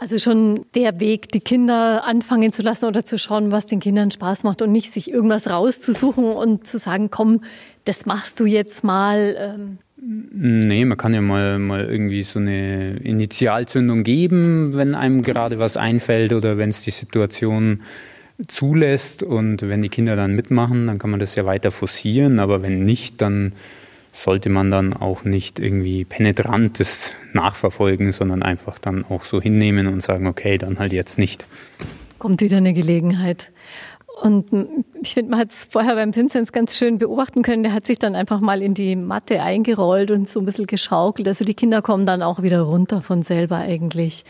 Also 0.00 0.20
schon 0.20 0.64
der 0.76 1.00
Weg, 1.00 1.28
die 1.30 1.40
Kinder 1.40 2.04
anfangen 2.04 2.52
zu 2.52 2.62
lassen 2.62 2.84
oder 2.84 3.04
zu 3.04 3.18
schauen, 3.18 3.50
was 3.50 3.66
den 3.66 3.80
Kindern 3.80 4.12
Spaß 4.12 4.44
macht 4.44 4.62
und 4.62 4.70
nicht 4.70 4.92
sich 4.92 5.10
irgendwas 5.10 5.50
rauszusuchen 5.50 6.24
und 6.24 6.68
zu 6.68 6.78
sagen, 6.78 7.10
komm, 7.10 7.40
das 7.84 8.06
machst 8.06 8.38
du 8.38 8.46
jetzt 8.46 8.84
mal. 8.84 9.76
Nee, 10.10 10.86
man 10.86 10.96
kann 10.96 11.12
ja 11.12 11.20
mal, 11.20 11.58
mal 11.58 11.84
irgendwie 11.84 12.22
so 12.22 12.38
eine 12.38 12.96
Initialzündung 12.96 14.04
geben, 14.04 14.74
wenn 14.74 14.94
einem 14.94 15.20
gerade 15.20 15.58
was 15.58 15.76
einfällt 15.76 16.32
oder 16.32 16.56
wenn 16.56 16.70
es 16.70 16.80
die 16.80 16.92
Situation 16.92 17.82
zulässt 18.46 19.22
und 19.22 19.68
wenn 19.68 19.82
die 19.82 19.90
Kinder 19.90 20.16
dann 20.16 20.34
mitmachen, 20.34 20.86
dann 20.86 20.98
kann 20.98 21.10
man 21.10 21.20
das 21.20 21.34
ja 21.34 21.44
weiter 21.44 21.70
forcieren, 21.70 22.38
aber 22.38 22.62
wenn 22.62 22.86
nicht, 22.86 23.20
dann 23.20 23.52
sollte 24.12 24.48
man 24.48 24.70
dann 24.70 24.94
auch 24.94 25.24
nicht 25.24 25.60
irgendwie 25.60 26.06
penetrantes 26.06 27.12
nachverfolgen, 27.34 28.12
sondern 28.12 28.42
einfach 28.42 28.78
dann 28.78 29.04
auch 29.04 29.24
so 29.24 29.42
hinnehmen 29.42 29.88
und 29.88 30.02
sagen, 30.02 30.26
okay, 30.26 30.56
dann 30.56 30.78
halt 30.78 30.94
jetzt 30.94 31.18
nicht. 31.18 31.46
Kommt 32.18 32.40
wieder 32.40 32.56
eine 32.56 32.72
Gelegenheit. 32.72 33.50
Und 34.20 34.84
ich 35.00 35.14
finde, 35.14 35.30
man 35.30 35.40
hat 35.40 35.52
es 35.52 35.68
vorher 35.70 35.94
beim 35.94 36.14
Vinzenz 36.14 36.50
ganz 36.50 36.76
schön 36.76 36.98
beobachten 36.98 37.42
können. 37.42 37.62
Der 37.62 37.72
hat 37.72 37.86
sich 37.86 37.98
dann 37.98 38.16
einfach 38.16 38.40
mal 38.40 38.62
in 38.62 38.74
die 38.74 38.96
Matte 38.96 39.42
eingerollt 39.42 40.10
und 40.10 40.28
so 40.28 40.40
ein 40.40 40.46
bisschen 40.46 40.66
geschaukelt. 40.66 41.28
Also 41.28 41.44
die 41.44 41.54
Kinder 41.54 41.82
kommen 41.82 42.04
dann 42.04 42.22
auch 42.22 42.42
wieder 42.42 42.62
runter 42.62 43.00
von 43.00 43.22
selber 43.22 43.58
eigentlich. 43.58 44.24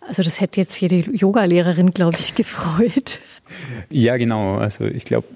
Also 0.00 0.22
das 0.22 0.40
hätte 0.40 0.60
jetzt 0.60 0.80
jede 0.80 1.10
Yogalehrerin, 1.10 1.90
glaube 1.90 2.16
ich, 2.18 2.34
gefreut. 2.34 3.20
Ja, 3.90 4.16
genau. 4.16 4.56
Also 4.56 4.86
ich 4.86 5.04
glaube, 5.04 5.26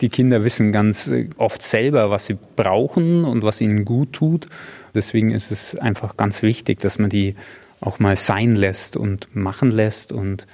die 0.00 0.08
Kinder 0.08 0.44
wissen 0.44 0.70
ganz 0.70 1.08
äh, 1.08 1.28
oft 1.36 1.62
selber, 1.62 2.10
was 2.10 2.26
sie 2.26 2.38
brauchen 2.56 3.24
und 3.24 3.42
was 3.42 3.60
ihnen 3.60 3.84
gut 3.84 4.12
tut. 4.12 4.46
Deswegen 4.94 5.32
ist 5.32 5.50
es 5.50 5.76
einfach 5.76 6.16
ganz 6.16 6.42
wichtig, 6.42 6.80
dass 6.80 6.98
man 6.98 7.10
die 7.10 7.34
auch 7.80 7.98
mal 7.98 8.16
sein 8.16 8.54
lässt 8.54 8.96
und 8.96 9.34
machen 9.34 9.70
lässt 9.70 10.12
und 10.12 10.46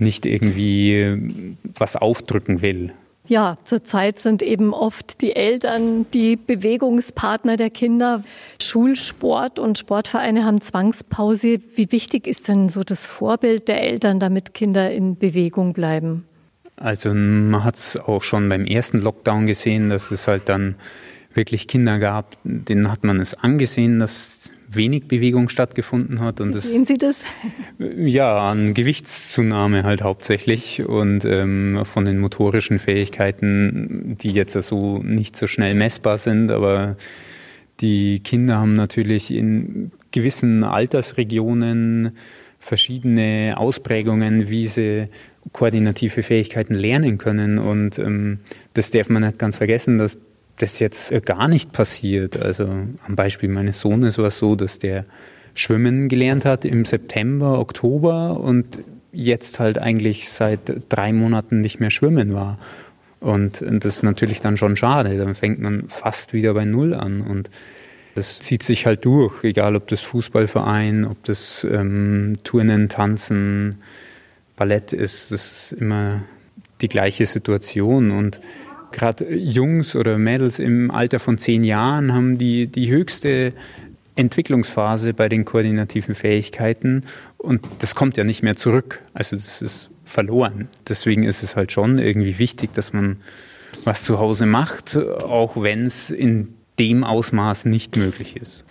nicht 0.00 0.26
irgendwie 0.26 1.56
was 1.76 1.96
aufdrücken 1.96 2.62
will. 2.62 2.92
Ja, 3.30 3.58
zurzeit 3.62 4.18
sind 4.18 4.42
eben 4.42 4.74
oft 4.74 5.20
die 5.20 5.36
Eltern 5.36 6.04
die 6.12 6.34
Bewegungspartner 6.34 7.56
der 7.56 7.70
Kinder. 7.70 8.24
Schulsport 8.60 9.60
und 9.60 9.78
Sportvereine 9.78 10.44
haben 10.44 10.60
Zwangspause. 10.60 11.60
Wie 11.76 11.92
wichtig 11.92 12.26
ist 12.26 12.48
denn 12.48 12.68
so 12.68 12.82
das 12.82 13.06
Vorbild 13.06 13.68
der 13.68 13.82
Eltern, 13.82 14.18
damit 14.18 14.52
Kinder 14.52 14.90
in 14.90 15.16
Bewegung 15.16 15.74
bleiben? 15.74 16.24
Also 16.74 17.14
man 17.14 17.62
hat 17.62 17.76
es 17.76 17.96
auch 17.96 18.24
schon 18.24 18.48
beim 18.48 18.64
ersten 18.64 19.00
Lockdown 19.00 19.46
gesehen, 19.46 19.90
dass 19.90 20.10
es 20.10 20.26
halt 20.26 20.48
dann 20.48 20.74
wirklich 21.32 21.68
Kinder 21.68 21.98
gab, 21.98 22.36
denen 22.42 22.90
hat 22.90 23.04
man 23.04 23.20
es 23.20 23.34
angesehen, 23.34 24.00
dass 24.00 24.50
wenig 24.72 25.08
Bewegung 25.08 25.48
stattgefunden 25.48 26.20
hat. 26.20 26.40
Und 26.40 26.54
Wie 26.54 26.58
sehen 26.58 26.84
Sie 26.84 26.98
das? 26.98 27.24
Ja, 27.78 28.48
an 28.48 28.74
Gewichtszunahme 28.74 29.82
halt 29.82 30.02
hauptsächlich 30.02 30.84
und 30.84 31.24
ähm, 31.24 31.80
von 31.84 32.04
den 32.04 32.18
motorischen 32.18 32.78
Fähigkeiten, 32.78 34.16
die 34.20 34.30
jetzt 34.30 34.52
so 34.52 34.98
nicht 34.98 35.36
so 35.36 35.46
schnell 35.46 35.74
messbar 35.74 36.18
sind, 36.18 36.50
aber 36.50 36.96
die 37.80 38.20
Kinder 38.20 38.58
haben 38.58 38.74
natürlich 38.74 39.32
in 39.32 39.90
gewissen 40.10 40.64
Altersregionen 40.64 42.12
verschiedene 42.58 43.54
Ausprägungen, 43.56 44.48
wie 44.50 44.66
sie 44.66 45.08
koordinative 45.52 46.22
Fähigkeiten 46.22 46.74
lernen 46.74 47.16
können. 47.18 47.58
Und 47.58 47.98
ähm, 47.98 48.40
das 48.74 48.90
darf 48.90 49.08
man 49.08 49.22
nicht 49.22 49.38
ganz 49.38 49.56
vergessen, 49.56 49.98
dass 49.98 50.18
das 50.62 50.78
jetzt 50.78 51.10
äh, 51.10 51.20
gar 51.20 51.48
nicht 51.48 51.72
passiert. 51.72 52.40
Also 52.40 52.64
am 52.64 53.16
Beispiel 53.16 53.48
meines 53.48 53.80
Sohnes 53.80 54.18
war 54.18 54.26
es 54.26 54.38
so, 54.38 54.56
dass 54.56 54.78
der 54.78 55.04
Schwimmen 55.54 56.08
gelernt 56.08 56.44
hat 56.44 56.64
im 56.64 56.84
September, 56.84 57.58
Oktober 57.58 58.38
und 58.40 58.78
jetzt 59.12 59.58
halt 59.58 59.78
eigentlich 59.78 60.30
seit 60.30 60.60
drei 60.88 61.12
Monaten 61.12 61.60
nicht 61.60 61.80
mehr 61.80 61.90
schwimmen 61.90 62.34
war. 62.34 62.58
Und 63.18 63.62
das 63.62 63.96
ist 63.96 64.02
natürlich 64.02 64.40
dann 64.40 64.56
schon 64.56 64.76
schade. 64.76 65.18
Dann 65.18 65.34
fängt 65.34 65.60
man 65.60 65.88
fast 65.88 66.32
wieder 66.32 66.54
bei 66.54 66.64
Null 66.64 66.94
an. 66.94 67.20
Und 67.20 67.50
das 68.14 68.40
zieht 68.40 68.62
sich 68.62 68.86
halt 68.86 69.04
durch, 69.04 69.44
egal 69.44 69.76
ob 69.76 69.88
das 69.88 70.00
Fußballverein, 70.02 71.04
ob 71.04 71.22
das 71.24 71.66
ähm, 71.70 72.34
Turnen, 72.44 72.88
Tanzen, 72.88 73.82
Ballett 74.56 74.92
ist. 74.92 75.32
Das 75.32 75.52
ist 75.52 75.72
immer 75.72 76.22
die 76.80 76.88
gleiche 76.88 77.26
Situation. 77.26 78.10
Und 78.10 78.40
gerade 78.92 79.34
Jungs 79.34 79.96
oder 79.96 80.18
Mädels 80.18 80.58
im 80.58 80.90
Alter 80.90 81.20
von 81.20 81.38
zehn 81.38 81.64
Jahren 81.64 82.12
haben 82.12 82.38
die, 82.38 82.66
die 82.66 82.90
höchste 82.90 83.52
Entwicklungsphase 84.16 85.14
bei 85.14 85.28
den 85.28 85.44
koordinativen 85.44 86.14
Fähigkeiten 86.14 87.04
und 87.38 87.66
das 87.78 87.94
kommt 87.94 88.16
ja 88.16 88.24
nicht 88.24 88.42
mehr 88.42 88.56
zurück. 88.56 89.00
Also 89.14 89.36
das 89.36 89.62
ist 89.62 89.90
verloren. 90.04 90.68
Deswegen 90.88 91.22
ist 91.22 91.42
es 91.42 91.56
halt 91.56 91.72
schon 91.72 91.98
irgendwie 91.98 92.38
wichtig, 92.38 92.72
dass 92.72 92.92
man 92.92 93.16
was 93.84 94.04
zu 94.04 94.18
Hause 94.18 94.46
macht, 94.46 94.96
auch 94.96 95.62
wenn 95.62 95.86
es 95.86 96.10
in 96.10 96.54
dem 96.78 97.04
Ausmaß 97.04 97.64
nicht 97.66 97.96
möglich 97.96 98.36
ist. 98.36 98.64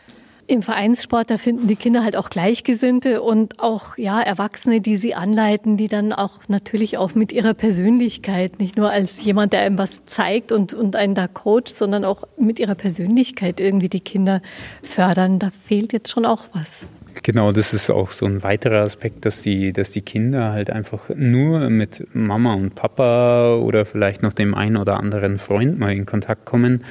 Im 0.49 0.63
Vereinssport, 0.63 1.29
da 1.29 1.37
finden 1.37 1.67
die 1.67 1.75
Kinder 1.75 2.03
halt 2.03 2.15
auch 2.15 2.31
Gleichgesinnte 2.31 3.21
und 3.21 3.59
auch 3.59 3.99
ja, 3.99 4.19
Erwachsene, 4.19 4.81
die 4.81 4.97
sie 4.97 5.13
anleiten, 5.13 5.77
die 5.77 5.87
dann 5.87 6.11
auch 6.11 6.39
natürlich 6.47 6.97
auch 6.97 7.13
mit 7.13 7.31
ihrer 7.31 7.53
Persönlichkeit, 7.53 8.59
nicht 8.59 8.75
nur 8.75 8.89
als 8.89 9.23
jemand, 9.23 9.53
der 9.53 9.61
einem 9.61 9.77
was 9.77 10.05
zeigt 10.05 10.51
und, 10.51 10.73
und 10.73 10.95
einen 10.95 11.13
da 11.13 11.27
coacht, 11.27 11.77
sondern 11.77 12.03
auch 12.03 12.23
mit 12.35 12.57
ihrer 12.57 12.73
Persönlichkeit 12.73 13.59
irgendwie 13.59 13.89
die 13.89 13.99
Kinder 13.99 14.41
fördern. 14.81 15.37
Da 15.37 15.51
fehlt 15.51 15.93
jetzt 15.93 16.09
schon 16.09 16.25
auch 16.25 16.45
was. 16.53 16.83
Genau, 17.21 17.51
das 17.51 17.75
ist 17.75 17.91
auch 17.91 18.09
so 18.09 18.25
ein 18.25 18.41
weiterer 18.41 18.81
Aspekt, 18.81 19.25
dass 19.25 19.43
die, 19.43 19.71
dass 19.71 19.91
die 19.91 20.01
Kinder 20.01 20.51
halt 20.51 20.71
einfach 20.71 21.09
nur 21.15 21.69
mit 21.69 22.07
Mama 22.15 22.55
und 22.55 22.73
Papa 22.73 23.53
oder 23.57 23.85
vielleicht 23.85 24.23
noch 24.23 24.33
dem 24.33 24.55
einen 24.55 24.77
oder 24.77 24.99
anderen 24.99 25.37
Freund 25.37 25.77
mal 25.77 25.93
in 25.93 26.07
Kontakt 26.07 26.45
kommen 26.45 26.83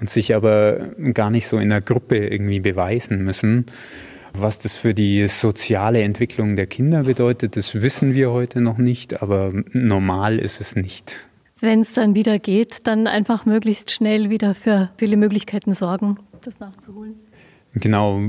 und 0.00 0.10
sich 0.10 0.34
aber 0.34 0.90
gar 1.12 1.30
nicht 1.30 1.46
so 1.46 1.58
in 1.58 1.68
der 1.68 1.80
Gruppe 1.80 2.26
irgendwie 2.26 2.60
beweisen 2.60 3.24
müssen. 3.24 3.66
Was 4.36 4.58
das 4.58 4.74
für 4.74 4.94
die 4.94 5.28
soziale 5.28 6.02
Entwicklung 6.02 6.56
der 6.56 6.66
Kinder 6.66 7.04
bedeutet, 7.04 7.56
das 7.56 7.76
wissen 7.76 8.14
wir 8.14 8.32
heute 8.32 8.60
noch 8.60 8.78
nicht, 8.78 9.22
aber 9.22 9.52
normal 9.72 10.38
ist 10.40 10.60
es 10.60 10.74
nicht. 10.74 11.16
Wenn 11.60 11.80
es 11.80 11.94
dann 11.94 12.16
wieder 12.16 12.40
geht, 12.40 12.86
dann 12.86 13.06
einfach 13.06 13.46
möglichst 13.46 13.92
schnell 13.92 14.30
wieder 14.30 14.54
für 14.54 14.90
viele 14.96 15.16
Möglichkeiten 15.16 15.72
sorgen, 15.72 16.18
das 16.42 16.58
nachzuholen. 16.58 17.14
Genau, 17.76 18.20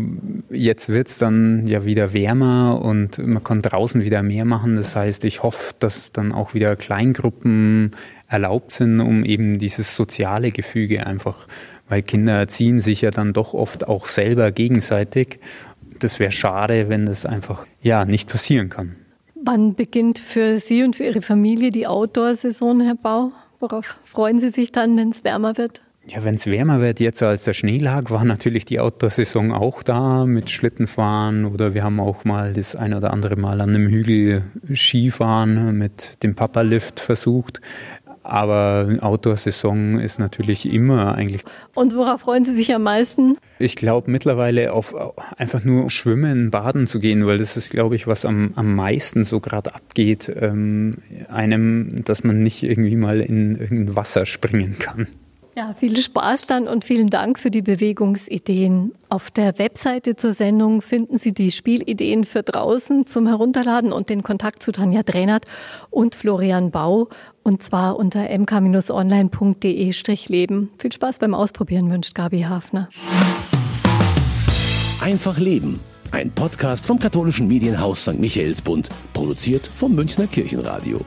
jetzt 0.50 0.90
wird 0.90 1.08
es 1.08 1.20
dann 1.20 1.68
ja 1.68 1.86
wieder 1.86 2.14
wärmer 2.14 2.82
und 2.82 3.20
man 3.20 3.44
kann 3.44 3.62
draußen 3.62 4.04
wieder 4.04 4.24
mehr 4.24 4.44
machen. 4.44 4.76
Das 4.76 4.96
heißt, 4.96 5.24
ich 5.24 5.44
hoffe, 5.44 5.76
dass 5.78 6.12
dann 6.12 6.32
auch 6.32 6.56
wieder 6.56 6.76
Kleingruppen 6.76 7.92
erlaubt 8.28 8.72
sind, 8.72 9.00
um 9.02 9.24
eben 9.24 9.60
dieses 9.60 9.96
soziale 9.96 10.50
Gefüge 10.50 11.06
einfach, 11.06 11.48
weil 11.88 12.02
Kinder 12.02 12.34
erziehen 12.34 12.82
sich 12.82 13.02
ja 13.02 13.12
dann 13.12 13.34
doch 13.34 13.54
oft 13.54 13.88
auch 13.88 14.08
selber 14.08 14.52
gegenseitig. 14.52 15.40
Das 16.00 16.20
wäre 16.20 16.32
schade, 16.32 16.90
wenn 16.90 17.06
das 17.06 17.28
einfach 17.28 17.68
ja 17.82 18.04
nicht 18.06 18.30
passieren 18.30 18.70
kann. 18.70 18.96
Wann 19.36 19.76
beginnt 19.76 20.18
für 20.18 20.60
Sie 20.60 20.82
und 20.82 20.96
für 20.96 21.04
Ihre 21.04 21.22
Familie 21.22 21.70
die 21.70 21.86
Outdoor-Saison, 21.86 22.82
Herr 22.82 22.96
Bau? 22.96 23.32
Worauf 23.60 23.98
freuen 24.06 24.40
Sie 24.40 24.50
sich 24.50 24.72
dann, 24.72 24.98
wenn 24.98 25.10
es 25.10 25.24
wärmer 25.24 25.56
wird? 25.58 25.85
Ja, 26.08 26.24
wenn 26.24 26.36
es 26.36 26.46
wärmer 26.46 26.82
wird, 26.82 27.00
jetzt 27.00 27.24
als 27.24 27.46
der 27.46 27.54
Schnee 27.54 27.80
lag, 27.80 28.12
war 28.12 28.24
natürlich 28.24 28.66
die 28.66 28.80
Outdoor-Saison 28.80 29.52
auch 29.52 29.82
da 29.82 30.26
mit 30.26 30.52
Schlittenfahren 30.52 31.46
oder 31.46 31.74
wir 31.74 31.84
haben 31.84 32.00
auch 32.00 32.24
mal 32.26 32.54
das 32.54 32.76
ein 32.76 32.94
oder 32.94 33.12
andere 33.12 33.36
Mal 33.38 33.60
an 33.60 33.70
einem 33.70 33.88
Hügel 33.88 34.44
Skifahren 34.72 35.76
mit 35.76 36.22
dem 36.22 36.36
Papa-Lift 36.36 37.00
versucht. 37.00 37.60
Aber 38.22 38.98
Outdoor-Saison 39.02 40.00
ist 40.00 40.20
natürlich 40.20 40.72
immer 40.72 41.16
eigentlich. 41.16 41.44
Und 41.76 41.96
worauf 41.96 42.22
freuen 42.22 42.44
Sie 42.44 42.56
sich 42.56 42.74
am 42.74 42.84
meisten? 42.84 43.38
Ich 43.60 43.76
glaube 43.76 44.10
mittlerweile 44.10 44.74
auf 44.74 44.96
einfach 45.38 45.64
nur 45.64 45.90
schwimmen, 45.90 46.50
baden 46.50 46.88
zu 46.88 47.00
gehen, 47.00 47.26
weil 47.26 47.38
das 47.40 47.58
ist, 47.58 47.72
glaube 47.72 47.96
ich, 47.96 48.08
was 48.08 48.26
am, 48.26 48.52
am 48.56 48.76
meisten 48.76 49.26
so 49.26 49.40
gerade 49.40 49.74
abgeht, 49.74 50.32
ähm, 50.40 50.98
einem, 51.30 52.04
dass 52.04 52.24
man 52.24 52.42
nicht 52.42 52.64
irgendwie 52.64 52.96
mal 52.96 53.22
in 53.22 53.60
irgendein 53.60 53.96
Wasser 53.96 54.26
springen 54.26 54.78
kann. 54.80 55.08
Ja, 55.58 55.74
viel 55.74 55.96
Spaß 55.96 56.48
dann 56.48 56.68
und 56.68 56.84
vielen 56.84 57.10
Dank 57.10 57.40
für 57.40 57.50
die 57.50 57.62
Bewegungsideen. 57.62 58.92
Auf 59.08 59.32
der 59.32 59.58
Webseite 59.58 60.18
zur 60.18 60.34
Sendung 60.34 60.82
finden 60.82 61.18
Sie 61.18 61.34
die 61.34 61.50
Spielideen 61.50 62.26
für 62.26 62.44
draußen 62.44 63.08
zum 63.08 63.26
Herunterladen 63.26 63.94
und 63.94 64.10
den 64.10 64.22
Kontakt 64.22 64.62
zu 64.62 64.74
Tanja 64.74 65.04
Dränert 65.04 65.46
und 65.92 66.14
Florian 66.14 66.72
Bau 66.72 67.08
und 67.42 67.64
zwar 67.64 67.98
unter 67.98 68.28
mk-online.de-leben. 68.38 70.72
Viel 70.78 70.92
Spaß 70.92 71.20
beim 71.20 71.34
Ausprobieren 71.34 71.90
wünscht 71.90 72.16
Gabi 72.16 72.42
Hafner. 72.42 72.90
Einfach 75.00 75.38
Leben. 75.38 75.80
Ein 76.12 76.32
Podcast 76.32 76.86
vom 76.86 77.00
katholischen 77.00 77.48
Medienhaus 77.48 78.02
St. 78.02 78.20
Michaelsbund, 78.20 78.90
produziert 79.14 79.66
vom 79.66 79.96
Münchner 79.96 80.28
Kirchenradio. 80.28 81.00